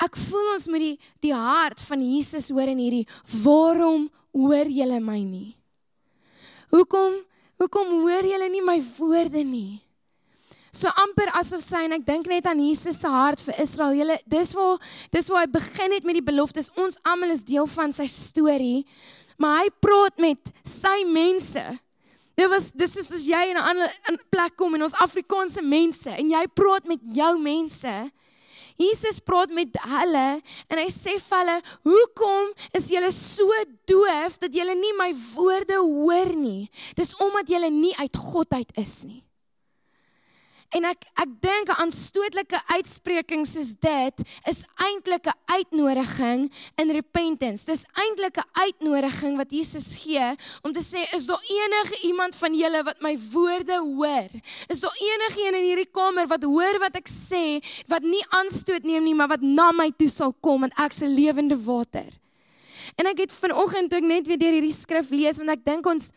Ek 0.00 0.16
voel 0.16 0.52
ons 0.54 0.68
moet 0.68 0.80
die 0.80 0.98
die 1.20 1.34
hart 1.34 1.80
van 1.80 2.00
Jesus 2.00 2.50
hoor 2.50 2.68
in 2.68 2.78
hierdie 2.78 3.08
waarom 3.44 4.08
hoor 4.32 4.66
julle 4.66 5.00
my 5.00 5.22
nie? 5.22 5.56
Hoekom 6.70 7.24
hoekom 7.58 7.88
hoor 8.00 8.22
julle 8.22 8.48
nie 8.48 8.62
my 8.62 8.80
woorde 8.98 9.44
nie? 9.44 9.82
So 10.78 10.90
amper 11.02 11.30
asof 11.38 11.62
sy 11.64 11.84
en 11.86 11.96
ek 11.98 12.06
dink 12.06 12.28
net 12.30 12.46
aan 12.46 12.60
Jesus 12.62 13.00
se 13.02 13.10
hart 13.10 13.42
vir 13.42 13.58
Israel. 13.64 13.96
Julle 13.98 14.18
dis 14.30 14.54
waar 14.54 14.78
dis 15.14 15.30
waar 15.32 15.46
hy 15.46 15.50
begin 15.58 15.94
het 15.96 16.06
met 16.06 16.18
die 16.20 16.24
beloftes. 16.24 16.70
Ons 16.78 17.00
almal 17.08 17.34
is 17.34 17.44
deel 17.46 17.66
van 17.74 17.94
sy 17.94 18.06
storie. 18.10 18.84
Maar 19.38 19.64
hy 19.64 19.68
praat 19.82 20.18
met 20.22 20.52
sy 20.66 21.02
mense. 21.10 21.64
Dit 22.38 22.50
was 22.50 22.70
dis 22.70 22.94
soos 22.94 23.10
as 23.16 23.26
jy 23.26 23.50
in 23.50 23.58
'n 23.58 23.68
ander 23.70 23.90
plek 24.30 24.56
kom 24.56 24.74
en 24.74 24.82
ons 24.82 25.00
Afrikaanse 25.02 25.62
mense 25.62 26.10
en 26.10 26.30
jy 26.30 26.46
praat 26.54 26.86
met 26.86 27.00
jou 27.02 27.38
mense. 27.38 28.10
Jesus 28.78 29.18
praat 29.18 29.50
met 29.50 29.74
hulle 29.74 30.40
en 30.70 30.78
hy 30.78 30.86
sê 30.86 31.18
vir 31.18 31.38
hulle, 31.38 31.62
"Hoekom 31.82 32.52
is 32.72 32.90
julle 32.90 33.10
so 33.12 33.50
doof 33.86 34.38
dat 34.38 34.54
julle 34.54 34.74
nie 34.74 34.92
my 34.96 35.12
woorde 35.34 35.74
hoor 35.74 36.36
nie? 36.36 36.70
Dis 36.94 37.14
omdat 37.16 37.48
julle 37.48 37.70
nie 37.70 37.94
uit 37.98 38.16
God 38.16 38.52
uit 38.52 38.70
is 38.76 39.04
nie." 39.04 39.27
En 40.76 40.84
ek 40.84 41.06
ek 41.16 41.30
dink 41.40 41.70
'n 41.72 41.80
aanstootlike 41.80 42.60
uitspreking 42.76 43.46
soos 43.48 43.72
dit 43.80 44.16
is 44.44 44.64
eintlik 44.76 45.24
'n 45.24 45.38
uitnodiging 45.46 46.52
in 46.76 46.90
repentance. 46.90 47.64
Dis 47.64 47.84
eintlik 47.96 48.36
'n 48.36 48.48
uitnodiging 48.52 49.36
wat 49.36 49.50
Jesus 49.50 49.96
gee 49.96 50.36
om 50.62 50.72
te 50.72 50.84
sê 50.84 51.08
is 51.16 51.26
daar 51.26 51.40
enige 51.40 51.96
iemand 52.02 52.36
van 52.36 52.54
julle 52.54 52.82
wat 52.84 53.00
my 53.00 53.16
woorde 53.32 53.78
hoor? 53.78 54.28
Is 54.68 54.80
daar 54.80 54.96
enige 55.00 55.40
een 55.40 55.54
in 55.54 55.64
hierdie 55.64 55.90
kamer 55.90 56.26
wat 56.26 56.42
hoor 56.42 56.78
wat 56.78 56.96
ek 56.96 57.08
sê 57.08 57.64
wat 57.86 58.02
nie 58.02 58.24
aanstoot 58.28 58.84
neem 58.84 59.04
nie, 59.04 59.14
maar 59.14 59.28
wat 59.28 59.40
na 59.40 59.72
my 59.72 59.90
toe 59.96 60.08
sal 60.08 60.34
kom 60.40 60.60
want 60.60 60.78
ek 60.78 60.92
se 60.92 61.08
lewende 61.08 61.56
water. 61.56 62.12
En 62.96 63.06
ek 63.06 63.18
het 63.18 63.32
vanoggend 63.32 63.94
ook 63.94 64.02
net 64.04 64.26
weer 64.26 64.38
deur 64.38 64.52
hierdie 64.52 64.72
skrif 64.72 65.10
lees 65.10 65.38
want 65.38 65.50
ek 65.50 65.64
dink 65.64 65.86
ons 65.86 66.10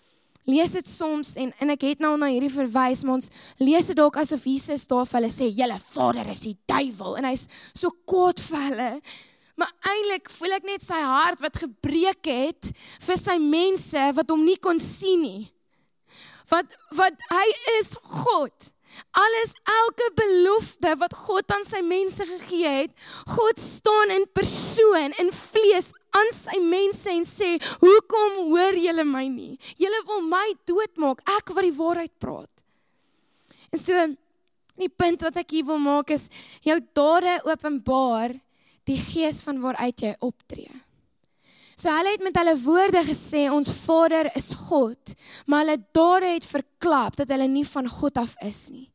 lees 0.50 0.74
dit 0.78 0.88
soms 0.88 1.36
en 1.40 1.52
en 1.62 1.74
ek 1.74 1.86
het 1.92 2.04
nou 2.04 2.16
na 2.18 2.32
hierdie 2.32 2.54
verwys 2.54 3.04
maar 3.06 3.20
ons 3.20 3.32
lees 3.62 3.92
dit 3.92 3.98
dalk 3.98 4.18
asof 4.22 4.46
Jesus 4.50 4.88
daar 4.90 5.06
vir 5.06 5.20
hulle 5.20 5.34
sê 5.34 5.50
julle 5.50 5.78
vader 5.86 6.32
is 6.34 6.46
die 6.48 6.58
duiwel 6.70 7.20
en 7.20 7.30
hy's 7.30 7.48
so 7.74 7.94
kwaad 8.10 8.42
vir 8.50 8.66
hulle. 8.70 8.92
Maar 9.62 9.72
eintlik 9.92 10.32
voel 10.34 10.58
ek 10.58 10.66
net 10.66 10.84
sy 10.84 11.00
hart 11.06 11.42
wat 11.44 11.60
gebreek 11.62 12.26
het 12.26 12.72
vir 13.06 13.20
sy 13.20 13.38
mense 13.42 14.06
wat 14.18 14.32
hom 14.34 14.46
nie 14.48 14.58
kon 14.58 14.80
sien 14.82 15.22
nie. 15.22 15.44
Wat 16.50 16.72
wat 16.98 17.28
hy 17.30 17.48
is 17.78 17.94
God 18.24 18.72
Alles 19.12 19.54
elke 19.68 20.08
belofte 20.16 20.94
wat 21.02 21.14
God 21.26 21.52
aan 21.52 21.66
sy 21.68 21.82
mense 21.84 22.26
gegee 22.26 22.70
het, 22.84 22.94
God 23.36 23.60
staan 23.60 24.14
in 24.14 24.26
persoon 24.34 25.16
in 25.20 25.32
vlees 25.36 25.92
aan 26.16 26.32
sy 26.36 26.60
mense 26.64 27.10
en 27.10 27.24
sê, 27.28 27.58
"Hoekom 27.80 28.52
hoor 28.52 28.76
julle 28.76 29.04
my 29.04 29.28
nie? 29.28 29.58
Julle 29.78 30.02
wil 30.06 30.22
my 30.22 30.54
doodmaak, 30.66 31.22
ek 31.28 31.50
wat 31.56 31.64
die 31.64 31.78
waarheid 31.78 32.20
praat." 32.20 32.50
En 33.72 33.80
so 33.80 33.94
die 34.76 34.90
punt 34.90 35.22
wat 35.22 35.38
ek 35.38 35.52
hier 35.52 35.66
wil 35.66 35.80
maak 35.80 36.10
is 36.10 36.30
jou 36.62 36.80
dade 36.94 37.40
openbaar 37.46 38.40
die 38.90 38.98
gees 38.98 39.42
van 39.46 39.62
waaruit 39.62 40.02
jy 40.02 40.16
optree. 40.20 40.72
So 41.82 41.90
hulle 41.90 42.12
het 42.14 42.22
met 42.22 42.36
hulle 42.38 42.54
woorde 42.62 43.02
gesê 43.08 43.48
ons 43.50 43.70
Vader 43.74 44.28
is 44.38 44.52
God, 44.68 45.14
maar 45.50 45.64
hulle 45.64 45.80
dade 45.98 46.36
het 46.36 46.46
verklap 46.46 47.16
dat 47.18 47.32
hulle 47.34 47.48
nie 47.50 47.66
van 47.66 47.88
God 47.90 48.20
af 48.22 48.36
is 48.46 48.68
nie. 48.70 48.86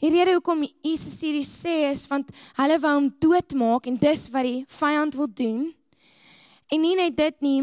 Die 0.00 0.10
rede 0.10 0.34
hoekom 0.34 0.64
Jesus 0.82 1.20
hierdie 1.22 1.46
sê 1.46 1.74
is 1.92 2.02
want 2.10 2.32
hulle 2.58 2.80
wou 2.82 2.94
hom 2.96 3.06
doodmaak 3.22 3.86
en 3.86 4.00
dis 4.02 4.24
wat 4.34 4.48
die 4.48 4.64
vyand 4.74 5.14
wil 5.20 5.30
doen. 5.38 5.60
En 6.74 6.82
nie 6.82 6.96
net 6.98 7.14
dit 7.14 7.46
nie, 7.46 7.60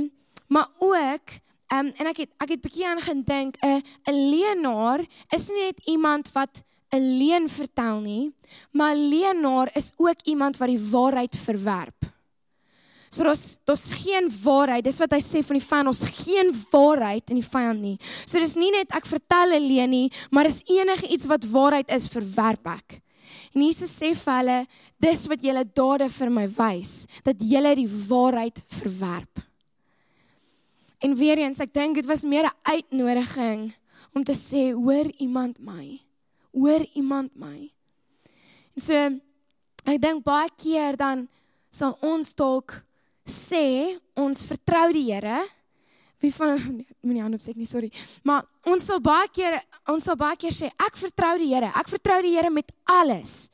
maar 0.47 0.71
ook 0.80 1.36
um, 1.76 1.91
en 1.91 2.12
ek 2.13 2.23
het 2.23 2.32
ek 2.47 2.56
het 2.56 2.63
bietjie 2.63 2.88
aan 2.88 3.04
gedink 3.04 3.60
'n 3.60 3.84
'n 3.84 4.15
leenaar 4.32 5.04
is 5.36 5.52
nie 5.52 5.73
net 5.73 5.84
iemand 5.91 6.32
wat 6.39 6.63
'n 6.95 7.04
leuen 7.19 7.49
vertel 7.49 7.99
nie, 7.99 8.32
maar 8.71 8.95
leenaar 8.95 9.76
is 9.76 9.91
ook 9.97 10.23
iemand 10.23 10.58
wat 10.58 10.71
die 10.71 10.84
waarheid 10.95 11.36
verwerp. 11.36 12.12
So 13.13 13.21
daar's 13.23 13.58
daar's 13.63 13.91
geen 13.93 14.26
waarheid. 14.43 14.84
Dis 14.88 14.97
wat 14.97 15.12
hy 15.13 15.19
sê 15.21 15.43
van 15.45 15.60
die 15.60 15.65
vyand, 15.65 15.91
ons 15.91 16.02
geen 16.23 16.49
waarheid 16.71 17.30
in 17.30 17.38
die 17.38 17.45
vyand 17.45 17.82
nie. 17.84 17.97
So 18.26 18.41
dis 18.41 18.56
nie 18.58 18.71
net 18.73 18.89
ek 18.97 19.06
vertel 19.06 19.54
'n 19.54 19.67
leuen 19.67 19.89
nie, 19.89 20.12
maar 20.32 20.49
is 20.49 20.63
enige 20.65 21.08
iets 21.08 21.30
wat 21.30 21.45
waarheid 21.45 21.89
is, 21.93 22.10
verwerp 22.10 22.65
ek. 22.67 23.02
En 23.54 23.62
Jesus 23.62 23.93
sê 23.93 24.15
vir 24.17 24.34
hulle, 24.34 24.67
dis 24.99 25.28
wat 25.28 25.43
julle 25.43 25.63
dade 25.63 26.10
vir 26.10 26.30
my 26.30 26.47
wys, 26.47 27.06
dat 27.23 27.38
julle 27.38 27.76
die 27.76 27.88
waarheid 28.10 28.63
verwerp. 28.67 29.43
En 30.99 31.15
weer 31.15 31.38
eens, 31.38 31.60
ek 31.60 31.73
dink 31.73 31.95
dit 31.95 32.06
was 32.06 32.23
meer 32.23 32.45
'n 32.45 32.58
uitnodiging 32.63 33.73
om 34.15 34.23
te 34.23 34.34
sê, 34.34 34.73
hoor 34.73 35.06
iemand 35.19 35.60
my? 35.60 35.99
Hoor 36.52 36.86
iemand 36.95 37.36
my? 37.36 37.69
En 38.76 38.82
so 38.82 38.93
ek 39.86 40.02
dink 40.02 40.23
baie 40.23 40.49
keer 40.58 40.95
dan 40.95 41.28
sal 41.69 41.97
ons 42.02 42.34
dalk 42.34 42.84
sê 43.27 43.97
ons 44.19 44.45
vertrou 44.47 44.91
die 44.95 45.07
Here. 45.12 45.43
Wie 46.23 46.31
van 46.31 46.55
moenie 47.03 47.23
aan 47.23 47.36
opsek 47.36 47.57
nie, 47.59 47.67
sorry. 47.67 47.89
Maar 48.23 48.45
ons 48.71 48.86
sal 48.88 49.01
baie 49.03 49.27
keer 49.33 49.59
ons 49.91 50.03
sal 50.03 50.17
baie 50.19 50.38
keer 50.39 50.55
sê 50.55 50.71
ek 50.71 50.99
vertrou 50.99 51.36
die 51.41 51.51
Here. 51.53 51.71
Ek 51.79 51.91
vertrou 51.91 52.19
die 52.23 52.36
Here 52.36 52.51
met 52.53 52.71
alles. 52.89 53.47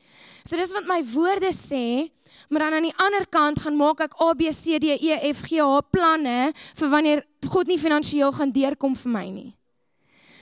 So 0.44 0.58
dis 0.58 0.74
wat 0.74 0.88
my 0.90 1.00
woorde 1.12 1.52
sê, 1.54 2.10
maar 2.50 2.66
dan 2.66 2.78
aan 2.78 2.88
die 2.90 2.98
ander 3.02 3.26
kant 3.30 3.62
gaan 3.62 3.78
maak 3.78 4.02
ek 4.06 4.18
A 4.22 4.32
B 4.34 4.50
C 4.54 4.78
D 4.82 4.96
E 4.98 5.18
F 5.30 5.46
G 5.46 5.62
H 5.62 5.80
planne 5.90 6.52
vir 6.54 6.92
wanneer 6.92 7.24
God 7.46 7.70
nie 7.70 7.80
finansiëel 7.80 8.34
gaan 8.36 8.54
deurkom 8.54 8.94
vir 8.98 9.14
my 9.14 9.26
nie. 9.30 9.50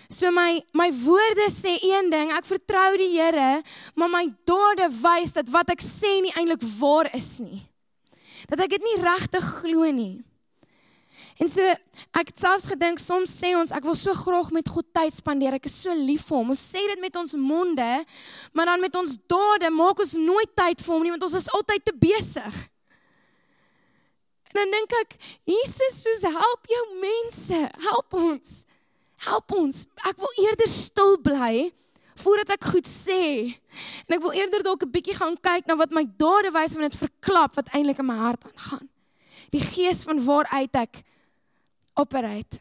So 0.08 0.30
my 0.32 0.62
my 0.72 0.88
woorde 1.04 1.50
sê 1.52 1.74
een 1.84 2.08
ding, 2.08 2.32
ek 2.32 2.48
vertrou 2.48 2.96
die 2.96 3.12
Here, 3.12 3.60
maar 3.92 4.08
my 4.08 4.24
dade 4.48 4.88
wys 5.02 5.36
dat 5.36 5.52
wat 5.52 5.76
ek 5.76 5.84
sê 5.84 6.20
nie 6.24 6.32
eintlik 6.32 6.64
waar 6.80 7.12
is 7.12 7.36
nie 7.44 7.68
dat 8.48 8.64
ek 8.64 8.76
dit 8.76 8.86
nie 8.86 8.96
regtig 9.02 9.44
glo 9.60 9.88
nie. 9.92 10.16
En 11.38 11.50
so 11.50 11.62
ek 12.18 12.30
het 12.30 12.40
selfs 12.40 12.66
gedink 12.70 13.00
soms 13.02 13.32
sê 13.40 13.52
ons 13.58 13.72
ek 13.74 13.86
wil 13.86 13.96
so 13.98 14.14
graag 14.16 14.50
met 14.54 14.70
God 14.70 14.88
tyd 14.96 15.14
spandeer. 15.14 15.58
Ek 15.58 15.68
is 15.70 15.76
so 15.84 15.94
lief 15.94 16.26
vir 16.28 16.40
hom. 16.40 16.52
Ons 16.54 16.64
sê 16.72 16.82
dit 16.90 17.02
met 17.02 17.20
ons 17.20 17.36
monde, 17.38 17.90
maar 18.54 18.72
dan 18.72 18.82
met 18.82 18.98
ons 18.98 19.18
dade 19.30 19.70
maak 19.74 20.02
ons 20.02 20.16
nooit 20.18 20.52
tyd 20.58 20.82
vir 20.82 20.94
hom 20.94 21.06
nie 21.06 21.14
want 21.14 21.28
ons 21.28 21.38
is 21.38 21.50
altyd 21.58 21.86
te 21.86 21.94
besig. 21.94 22.58
En 24.48 24.62
dan 24.62 24.72
dink 24.72 24.94
ek, 25.02 25.16
Jesus, 25.46 26.00
soos 26.02 26.24
help 26.32 26.70
jou 26.72 26.84
mense, 27.02 27.58
help 27.84 28.16
ons. 28.16 28.54
Help 29.28 29.52
ons. 29.52 29.82
Ek 30.08 30.22
wil 30.22 30.38
eerder 30.46 30.70
stil 30.72 31.18
bly 31.20 31.68
voordat 32.22 32.54
ek 32.56 32.68
goed 32.72 32.88
sê. 32.88 33.54
En 34.06 34.16
ek 34.16 34.22
wil 34.24 34.36
eerder 34.36 34.62
dalk 34.66 34.82
'n 34.84 34.90
bietjie 34.90 35.16
gaan 35.16 35.36
kyk 35.36 35.66
na 35.66 35.76
wat 35.76 35.90
my 35.90 36.04
dade 36.04 36.50
wys 36.52 36.72
van 36.74 36.86
dit 36.88 36.96
verklap 36.96 37.54
wat 37.54 37.68
eintlik 37.72 37.98
in 37.98 38.06
my 38.06 38.16
hart 38.16 38.44
aangaan. 38.44 38.88
Die 39.50 39.62
gees 39.62 40.02
van 40.02 40.24
waaruit 40.24 40.74
ek 40.74 41.02
operate. 41.94 42.60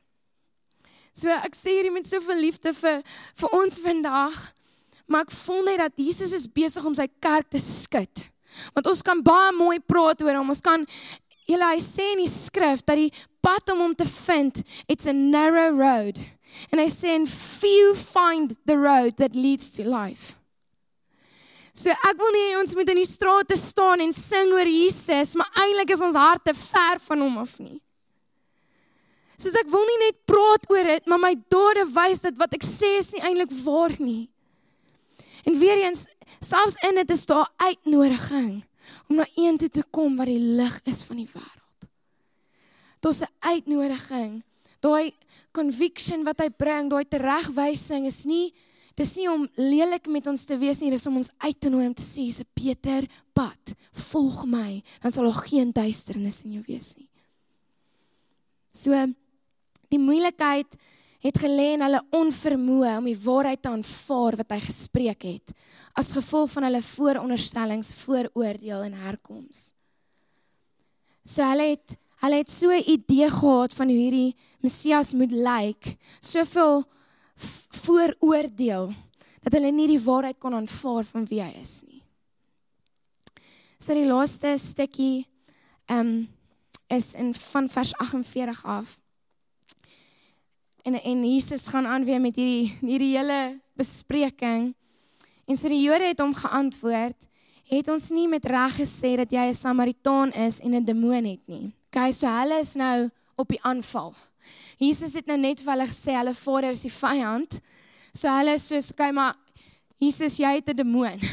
So 1.13 1.29
ek 1.29 1.55
sê 1.55 1.73
hierdie 1.77 1.93
met 1.93 2.07
soveel 2.07 2.37
liefde 2.37 2.73
vir 2.73 3.01
vir 3.35 3.49
ons 3.49 3.79
vandag. 3.79 4.53
Maar 5.07 5.23
ek 5.25 5.31
voel 5.31 5.63
net 5.63 5.77
dat 5.77 5.93
Jesus 5.95 6.33
is 6.35 6.47
besig 6.51 6.85
om 6.85 6.95
sy 6.95 7.07
kerk 7.19 7.49
te 7.49 7.59
skud. 7.59 8.27
Want 8.75 8.87
ons 8.87 9.01
kan 9.01 9.23
baie 9.23 9.51
mooi 9.55 9.79
praat 9.79 10.21
oor 10.21 10.35
hom. 10.35 10.49
Ons 10.49 10.61
kan 10.61 10.85
julle 11.47 11.69
hy 11.71 11.79
sê 11.83 12.11
in 12.13 12.21
die 12.21 12.31
skrif 12.31 12.83
dat 12.83 12.99
die 12.99 13.11
pad 13.41 13.71
om 13.71 13.85
hom 13.85 13.95
te 13.95 14.05
vind, 14.05 14.61
it's 14.87 15.07
a 15.07 15.13
narrow 15.13 15.71
road. 15.71 16.19
En 16.71 16.79
hy 16.79 16.89
sê 16.91 17.15
and 17.15 17.29
few 17.29 17.93
find 17.95 18.55
the 18.65 18.77
road 18.77 19.17
that 19.17 19.35
leads 19.35 19.71
to 19.77 19.83
life. 19.83 20.35
So 21.77 21.93
ek 21.93 22.17
wil 22.17 22.31
nie 22.33 22.55
ons 22.57 22.73
moet 22.73 22.89
in 22.89 23.03
die 23.03 23.09
strate 23.09 23.57
staan 23.59 24.01
en 24.01 24.13
sing 24.15 24.49
oor 24.55 24.65
Jesus, 24.65 25.35
maar 25.37 25.51
eintlik 25.61 25.93
is 25.93 26.01
ons 26.01 26.17
harte 26.17 26.55
ver 26.57 26.97
van 27.03 27.21
hom 27.21 27.37
af 27.43 27.59
nie. 27.61 27.77
Soos 29.37 29.53
ek 29.59 29.69
wil 29.69 29.85
nie 29.85 29.99
net 30.07 30.17
praat 30.25 30.65
oor 30.73 30.89
dit, 30.89 31.05
maar 31.05 31.21
my 31.21 31.35
dade 31.53 31.85
wys 31.93 32.23
dat 32.23 32.39
wat 32.41 32.55
ek 32.57 32.65
sê 32.65 32.95
is 32.97 33.11
nie 33.13 33.21
eintlik 33.29 33.53
waar 33.61 33.93
nie. 34.01 34.25
En 35.45 35.59
weer 35.61 35.83
eens, 35.83 36.07
selfs 36.41 36.79
in 36.87 36.97
dit 36.97 37.13
is 37.13 37.27
daar 37.29 37.45
uitnodiging 37.61 38.63
om 39.07 39.19
na 39.19 39.27
een 39.35 39.61
toe 39.61 39.69
te 39.69 39.85
kom 39.93 40.17
wat 40.17 40.31
die 40.31 40.41
lig 40.57 40.81
is 40.89 41.03
van 41.05 41.21
die 41.21 41.29
wêreld. 41.29 41.87
Daar's 43.05 43.21
'n 43.21 43.33
uitnodiging 43.39 44.43
daai 44.83 45.13
conviction 45.55 46.23
wat 46.27 46.41
hy 46.43 46.49
bring, 46.53 46.89
daai 46.91 47.05
teregwysing 47.05 48.07
is 48.09 48.25
nie 48.29 48.51
dis 48.97 49.13
nie 49.19 49.27
om 49.29 49.45
lelik 49.61 50.09
met 50.09 50.25
ons 50.29 50.43
te 50.49 50.57
wees 50.57 50.81
nie, 50.81 50.89
dis 50.89 51.05
om 51.09 51.19
ons 51.19 51.29
uit 51.45 51.59
te 51.61 51.69
nooi 51.69 51.85
om 51.85 51.93
te 51.95 52.05
sê 52.05 52.25
se 52.33 52.45
Peter 52.57 53.05
pad, 53.37 53.75
volg 54.09 54.41
my, 54.49 54.81
dan 55.03 55.13
sal 55.13 55.29
daar 55.29 55.43
geen 55.45 55.73
duisternis 55.75 56.41
in 56.47 56.57
jou 56.57 56.63
wees 56.65 56.95
nie. 56.97 57.05
So 58.73 58.97
die 59.93 60.01
moeilikheid 60.01 60.79
het 61.23 61.37
gelê 61.41 61.73
in 61.75 61.83
hulle 61.85 62.01
onvermoë 62.15 62.97
om 62.99 63.07
die 63.09 63.19
waarheid 63.21 63.61
te 63.61 63.71
aanvaar 63.71 64.37
wat 64.41 64.53
hy 64.55 64.59
gespreek 64.65 65.25
het 65.29 65.53
as 65.97 66.11
gevolg 66.13 66.51
van 66.53 66.67
hulle 66.67 66.81
vooronderstellings, 66.85 67.93
vooroordeel 68.01 68.83
en 68.89 68.99
herkoms. 69.05 69.71
So 71.25 71.45
hulle 71.45 71.71
het 71.73 71.97
Hulle 72.21 72.35
het 72.41 72.49
so 72.49 72.69
'n 72.69 72.83
idee 72.85 73.29
gehad 73.29 73.73
van 73.73 73.87
hoe 73.87 73.97
hierdie 73.97 74.35
Messias 74.59 75.13
moet 75.13 75.31
lyk, 75.31 75.97
soveel 76.19 76.83
vooroordeel 77.83 78.93
dat 79.41 79.53
hulle 79.53 79.71
nie 79.71 79.87
die 79.87 80.01
waarheid 80.01 80.39
kon 80.39 80.53
aanvaar 80.53 81.03
van 81.03 81.25
wie 81.25 81.41
hy 81.41 81.53
is 81.61 81.81
nie. 81.87 82.01
So 83.79 83.93
die 83.93 84.07
laaste 84.07 84.57
stukkie 84.57 85.27
ehm 85.85 85.99
um, 85.99 86.27
is 86.87 87.13
in 87.15 87.33
van 87.33 87.69
vers 87.69 87.93
48 87.95 88.65
af. 88.65 88.99
en 90.87 91.03
en 91.03 91.33
Jesus 91.33 91.67
gaan 91.67 91.85
aan 91.85 92.05
weer 92.05 92.21
met 92.21 92.35
hierdie 92.35 92.77
hierdie 92.79 93.15
hele 93.17 93.59
bespreking. 93.75 94.75
En 95.45 95.55
so 95.55 95.67
die 95.67 95.81
Jode 95.83 96.07
het 96.07 96.19
hom 96.23 96.33
geantwoord, 96.35 97.27
het 97.67 97.89
ons 97.91 98.09
nie 98.15 98.27
met 98.31 98.45
reg 98.45 98.77
gesê 98.79 99.15
dat 99.19 99.31
jy 99.31 99.49
'n 99.49 99.53
Samaritaan 99.53 100.31
is 100.31 100.59
en 100.59 100.75
'n 100.75 100.85
demoon 100.85 101.25
het 101.25 101.47
nie. 101.47 101.73
Okay, 101.87 102.11
so 102.11 102.27
hulle 102.27 102.59
is 102.59 102.75
nou 102.75 103.09
op 103.35 103.47
die 103.47 103.63
aanval. 103.63 104.13
Jesus 104.77 105.13
het 105.13 105.25
nou 105.25 105.37
net 105.37 105.61
vir 105.61 105.71
hulle 105.73 105.87
gesê 105.87 106.15
hulle 106.17 106.33
vader 106.33 106.69
is 106.69 106.81
die 106.81 106.91
vyand. 106.91 107.59
So 108.13 108.29
hulle 108.29 108.53
is 108.53 108.67
soos, 108.67 108.91
okay, 108.91 109.11
maar 109.11 109.35
Jesus, 109.97 110.37
jy 110.37 110.55
het 110.55 110.69
'n 110.69 110.75
demoon. 110.75 111.19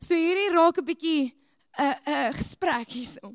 So 0.00 0.14
hierdie 0.14 0.48
raak 0.54 0.78
'n 0.78 0.84
bietjie 0.84 1.34
'n 1.78 1.82
uh, 1.82 1.94
'n 2.06 2.10
uh, 2.10 2.32
gesprek 2.32 2.88
hierso. 2.88 3.34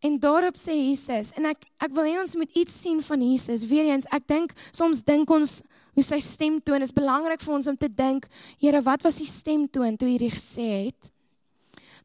En 0.00 0.18
daarop 0.18 0.56
sê 0.56 0.72
Jesus 0.72 1.32
en 1.32 1.44
ek 1.46 1.64
ek 1.78 1.92
wil 1.92 2.04
hê 2.04 2.18
ons 2.20 2.34
moet 2.36 2.50
iets 2.52 2.80
sien 2.80 3.02
van 3.02 3.20
Jesus. 3.20 3.66
Weereens, 3.68 4.06
ek 4.10 4.26
dink 4.26 4.52
soms 4.72 5.02
dink 5.04 5.30
ons 5.30 5.62
hoe 5.94 6.02
sy 6.02 6.18
stemtoon 6.18 6.82
is 6.82 6.92
belangrik 6.92 7.40
vir 7.40 7.54
ons 7.54 7.66
om 7.66 7.76
te 7.76 7.88
dink, 7.88 8.26
Here, 8.58 8.80
wat 8.82 9.02
was 9.02 9.16
die 9.18 9.28
stemtoon 9.28 9.96
toe 9.96 10.08
hierdie 10.08 10.32
gesê 10.32 10.86
het? 10.86 11.13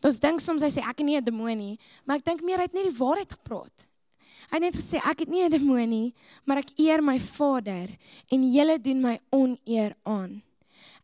Ons 0.03 0.19
dink 0.19 0.39
soms 0.39 0.63
hy 0.63 0.69
sê 0.71 0.81
ek 0.81 0.99
het 0.99 1.05
nie 1.05 1.17
'n 1.17 1.23
demoon 1.23 1.57
nie, 1.57 1.79
maar 2.05 2.17
ek 2.17 2.25
dink 2.25 2.41
meer 2.41 2.57
hy 2.57 2.67
het 2.67 2.73
net 2.73 2.87
die 2.87 2.99
waarheid 2.99 3.31
gepraat. 3.31 3.87
Hy 4.49 4.55
het 4.57 4.61
net 4.61 4.75
gesê 4.75 4.97
ek 4.97 5.19
het 5.19 5.29
nie 5.29 5.43
'n 5.43 5.51
demoon 5.51 5.89
nie, 5.89 6.13
maar 6.45 6.57
ek 6.57 6.71
eer 6.77 7.01
my 7.01 7.19
Vader 7.19 7.89
en 8.31 8.53
julle 8.53 8.79
doen 8.79 9.01
my 9.01 9.19
oneer 9.31 9.95
aan. 10.05 10.41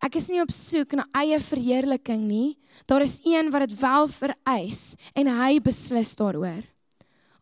Ek 0.01 0.15
is 0.15 0.29
nie 0.29 0.41
op 0.41 0.51
soek 0.51 0.93
na 0.93 1.05
eie 1.13 1.39
verheerliking 1.39 2.27
nie. 2.27 2.57
Daar 2.87 3.01
is 3.01 3.21
een 3.23 3.51
wat 3.51 3.69
dit 3.69 3.79
wel 3.79 4.07
vereis 4.07 4.95
en 5.15 5.27
hy 5.27 5.59
beslis 5.59 6.15
daaroor. 6.15 6.63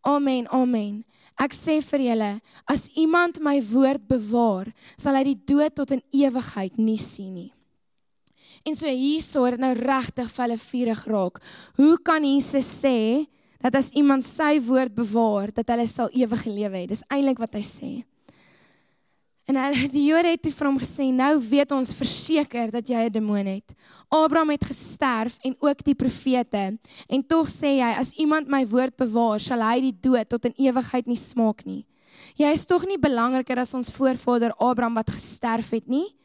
Amen. 0.03 0.47
Amen. 0.51 1.03
Ek 1.39 1.53
sê 1.53 1.79
vir 1.81 1.99
julle, 1.99 2.41
as 2.69 2.89
iemand 2.99 3.39
my 3.41 3.61
woord 3.61 4.03
bewaar, 4.07 4.69
sal 4.97 5.15
hy 5.15 5.23
die 5.23 5.41
dood 5.47 5.73
tot 5.75 5.91
in 5.91 6.03
ewigheid 6.11 6.77
nie 6.77 6.97
sien 6.97 7.33
nie. 7.33 7.53
En 8.63 8.75
so 8.75 8.87
hierso 8.87 9.43
het 9.43 9.59
nou 9.59 9.73
regtig 9.75 10.29
vir 10.31 10.43
hulle 10.45 10.57
vurig 10.57 11.05
raak. 11.11 11.39
Hoe 11.75 11.97
kan 11.99 12.23
Jesus 12.23 12.69
sê 12.79 13.25
dat 13.63 13.75
as 13.79 13.91
iemand 13.95 14.23
sy 14.23 14.57
woord 14.63 14.95
bewaar, 14.95 15.51
dat 15.55 15.69
hulle 15.71 15.87
sal 15.87 16.11
ewige 16.11 16.51
lewe 16.51 16.81
hê. 16.81 16.87
Dis 16.87 17.03
eintlik 17.11 17.39
wat 17.39 17.55
hy 17.55 17.63
sê. 17.63 17.91
En 19.47 19.57
hy 19.59 19.87
die 19.91 20.05
Jode 20.07 20.31
het 20.31 20.47
vir 20.47 20.67
hom 20.67 20.79
gesê, 20.79 21.09
"Nou 21.11 21.35
weet 21.39 21.71
ons 21.71 21.91
verseker 21.91 22.71
dat 22.71 22.87
jy 22.87 23.05
'n 23.07 23.11
demoon 23.11 23.45
het. 23.45 23.75
Abraham 24.09 24.51
het 24.51 24.63
gesterf 24.63 25.37
en 25.43 25.55
ook 25.59 25.83
die 25.83 25.95
profete, 25.95 26.79
en 27.09 27.23
tog 27.23 27.47
sê 27.47 27.77
jy 27.79 27.91
as 27.99 28.11
iemand 28.13 28.47
my 28.47 28.65
woord 28.65 28.95
bewaar, 28.95 29.39
sal 29.39 29.59
hy 29.59 29.81
die 29.81 29.97
dood 29.99 30.29
tot 30.29 30.45
in 30.45 30.53
ewigheid 30.57 31.07
nie 31.07 31.17
smaak 31.17 31.65
nie. 31.65 31.85
Jy 32.35 32.51
is 32.51 32.65
tog 32.65 32.85
nie 32.85 32.97
belangriker 32.97 33.57
as 33.59 33.73
ons 33.73 33.89
voorvader 33.89 34.53
Abraham 34.59 34.95
wat 34.95 35.09
gesterf 35.09 35.71
het 35.71 35.87
nie, 35.87 36.15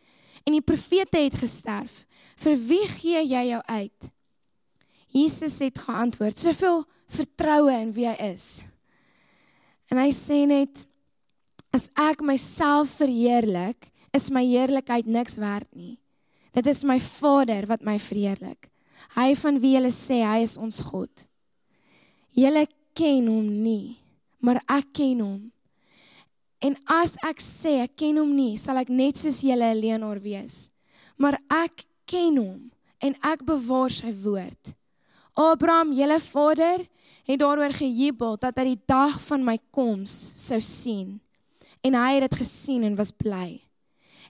en 0.49 0.57
die 0.57 0.65
profete 0.65 1.21
het 1.21 1.37
gesterf. 1.37 2.07
Vir 2.41 2.57
wie 2.57 2.87
gee 2.97 3.21
jy 3.21 3.45
jou 3.53 3.63
uit?" 3.69 4.13
Jesus 5.13 5.59
het 5.61 5.79
geantwoord, 5.79 6.39
"Soveel 6.39 6.87
vertroue 7.09 7.73
in 7.73 7.93
wie 7.97 8.07
hy 8.09 8.17
is. 8.33 8.63
En 9.89 10.01
hy 10.01 10.11
sê 10.15 10.43
net 10.49 10.85
as 11.75 11.89
ek 12.01 12.23
myself 12.25 12.99
verheerlik, 13.01 13.89
is 14.17 14.31
my 14.33 14.45
heerlikheid 14.45 15.09
niks 15.09 15.37
werd 15.41 15.69
nie. 15.77 15.99
Dit 16.57 16.69
is 16.71 16.83
my 16.89 16.97
Vader 17.01 17.69
wat 17.69 17.85
my 17.85 17.99
verheerlik. 18.01 18.71
Hy 19.15 19.33
van 19.39 19.61
wie 19.63 19.75
julle 19.77 19.93
sê 19.95 20.23
hy 20.25 20.43
is 20.47 20.57
ons 20.59 20.81
God. 20.89 21.27
Julle 22.37 22.65
ken 22.99 23.29
hom 23.31 23.47
nie, 23.63 23.99
maar 24.43 24.61
ek 24.67 24.91
ken 24.97 25.23
hom. 25.23 25.43
En 26.59 26.75
as 26.91 27.15
ek 27.23 27.39
sê 27.43 27.79
ek 27.85 27.95
ken 28.03 28.19
hom 28.19 28.33
nie, 28.35 28.57
sal 28.59 28.81
ek 28.81 28.91
net 28.91 29.17
soos 29.17 29.43
julle 29.47 29.75
'n 29.75 29.81
leenaar 29.81 30.21
wees. 30.21 30.71
Maar 31.17 31.39
ek 31.51 31.85
ken 32.07 32.37
hom 32.37 32.71
en 32.99 33.15
ek 33.23 33.45
bewaar 33.47 33.91
sy 33.91 34.13
woord. 34.13 34.75
Abraham, 35.39 35.93
julle 35.93 36.19
vader, 36.21 36.83
het 37.25 37.39
daaroor 37.39 37.71
gejubel 37.71 38.37
dat 38.41 38.57
hy 38.59 38.75
die 38.75 38.83
dag 38.87 39.21
van 39.29 39.45
my 39.45 39.59
koms 39.71 40.11
sou 40.35 40.59
sien. 40.61 41.21
En 41.85 41.95
hy 41.95 42.19
het 42.19 42.31
dit 42.31 42.41
gesien 42.41 42.83
en 42.83 42.97
was 42.99 43.13
bly. 43.15 43.61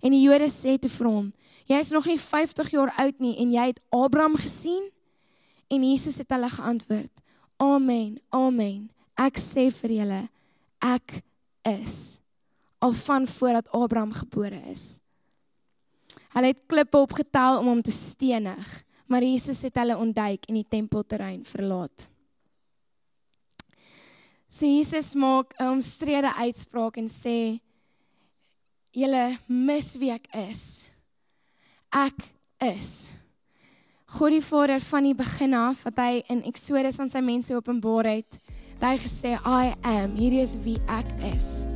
En 0.04 0.12
die 0.12 0.22
Jode 0.22 0.50
sê 0.52 0.76
te 0.78 0.88
vir 0.88 1.06
hom: 1.06 1.32
"Jy 1.66 1.78
is 1.80 1.90
nog 1.90 2.06
nie 2.06 2.18
50 2.18 2.70
jaar 2.70 2.92
oud 2.98 3.20
nie 3.20 3.36
en 3.38 3.52
jy 3.52 3.66
het 3.66 3.80
Abraham 3.90 4.36
gesien?" 4.36 4.90
En 5.70 5.82
Jesus 5.84 6.18
het 6.18 6.30
hulle 6.30 6.50
geantwoord: 6.50 7.12
"Amen. 7.56 8.20
Amen. 8.30 8.90
Ek 9.16 9.36
sê 9.38 9.70
vir 9.72 9.90
julle, 9.90 10.28
ek 10.80 11.22
is 11.68 12.20
al 12.78 12.92
van 12.92 13.26
voordat 13.26 13.70
Abraham 13.70 14.12
gebore 14.12 14.60
is." 14.70 14.98
Hulle 16.32 16.46
het 16.46 16.62
klippe 16.66 16.98
opgetel 16.98 17.58
om 17.58 17.66
hom 17.66 17.82
te 17.82 17.90
stenig, 17.90 18.84
maar 19.06 19.22
Jesus 19.22 19.62
het 19.62 19.76
hulle 19.80 19.96
ontduik 19.96 20.44
en 20.48 20.54
die 20.54 20.68
tempelterrein 20.68 21.44
verlaat. 21.44 22.08
So 24.48 24.66
Jesus 24.66 25.14
maak 25.14 25.54
'n 25.58 25.68
omstrede 25.68 26.34
uitspraak 26.34 26.96
en 26.96 27.08
sê: 27.08 27.60
"Julle 28.90 29.38
mis 29.46 29.96
wie 29.96 30.10
ek 30.10 30.26
is. 30.34 30.88
Ek 31.92 32.16
is." 32.58 33.10
God 34.06 34.30
die 34.30 34.42
Vader 34.42 34.80
van 34.80 35.02
die 35.02 35.14
begin 35.14 35.54
af 35.54 35.82
wat 35.84 35.96
hy 35.96 36.22
in 36.28 36.42
Eksodus 36.42 36.98
aan 36.98 37.10
sy 37.10 37.20
mense 37.20 37.54
openbaar 37.54 38.04
het, 38.04 38.38
het 38.78 38.86
hy 38.86 38.96
gesê: 39.02 39.34
"I 39.42 39.74
am. 39.82 40.14
Hierdie 40.14 40.40
is 40.40 40.56
wie 40.62 40.78
ek 40.86 41.06
is." 41.34 41.66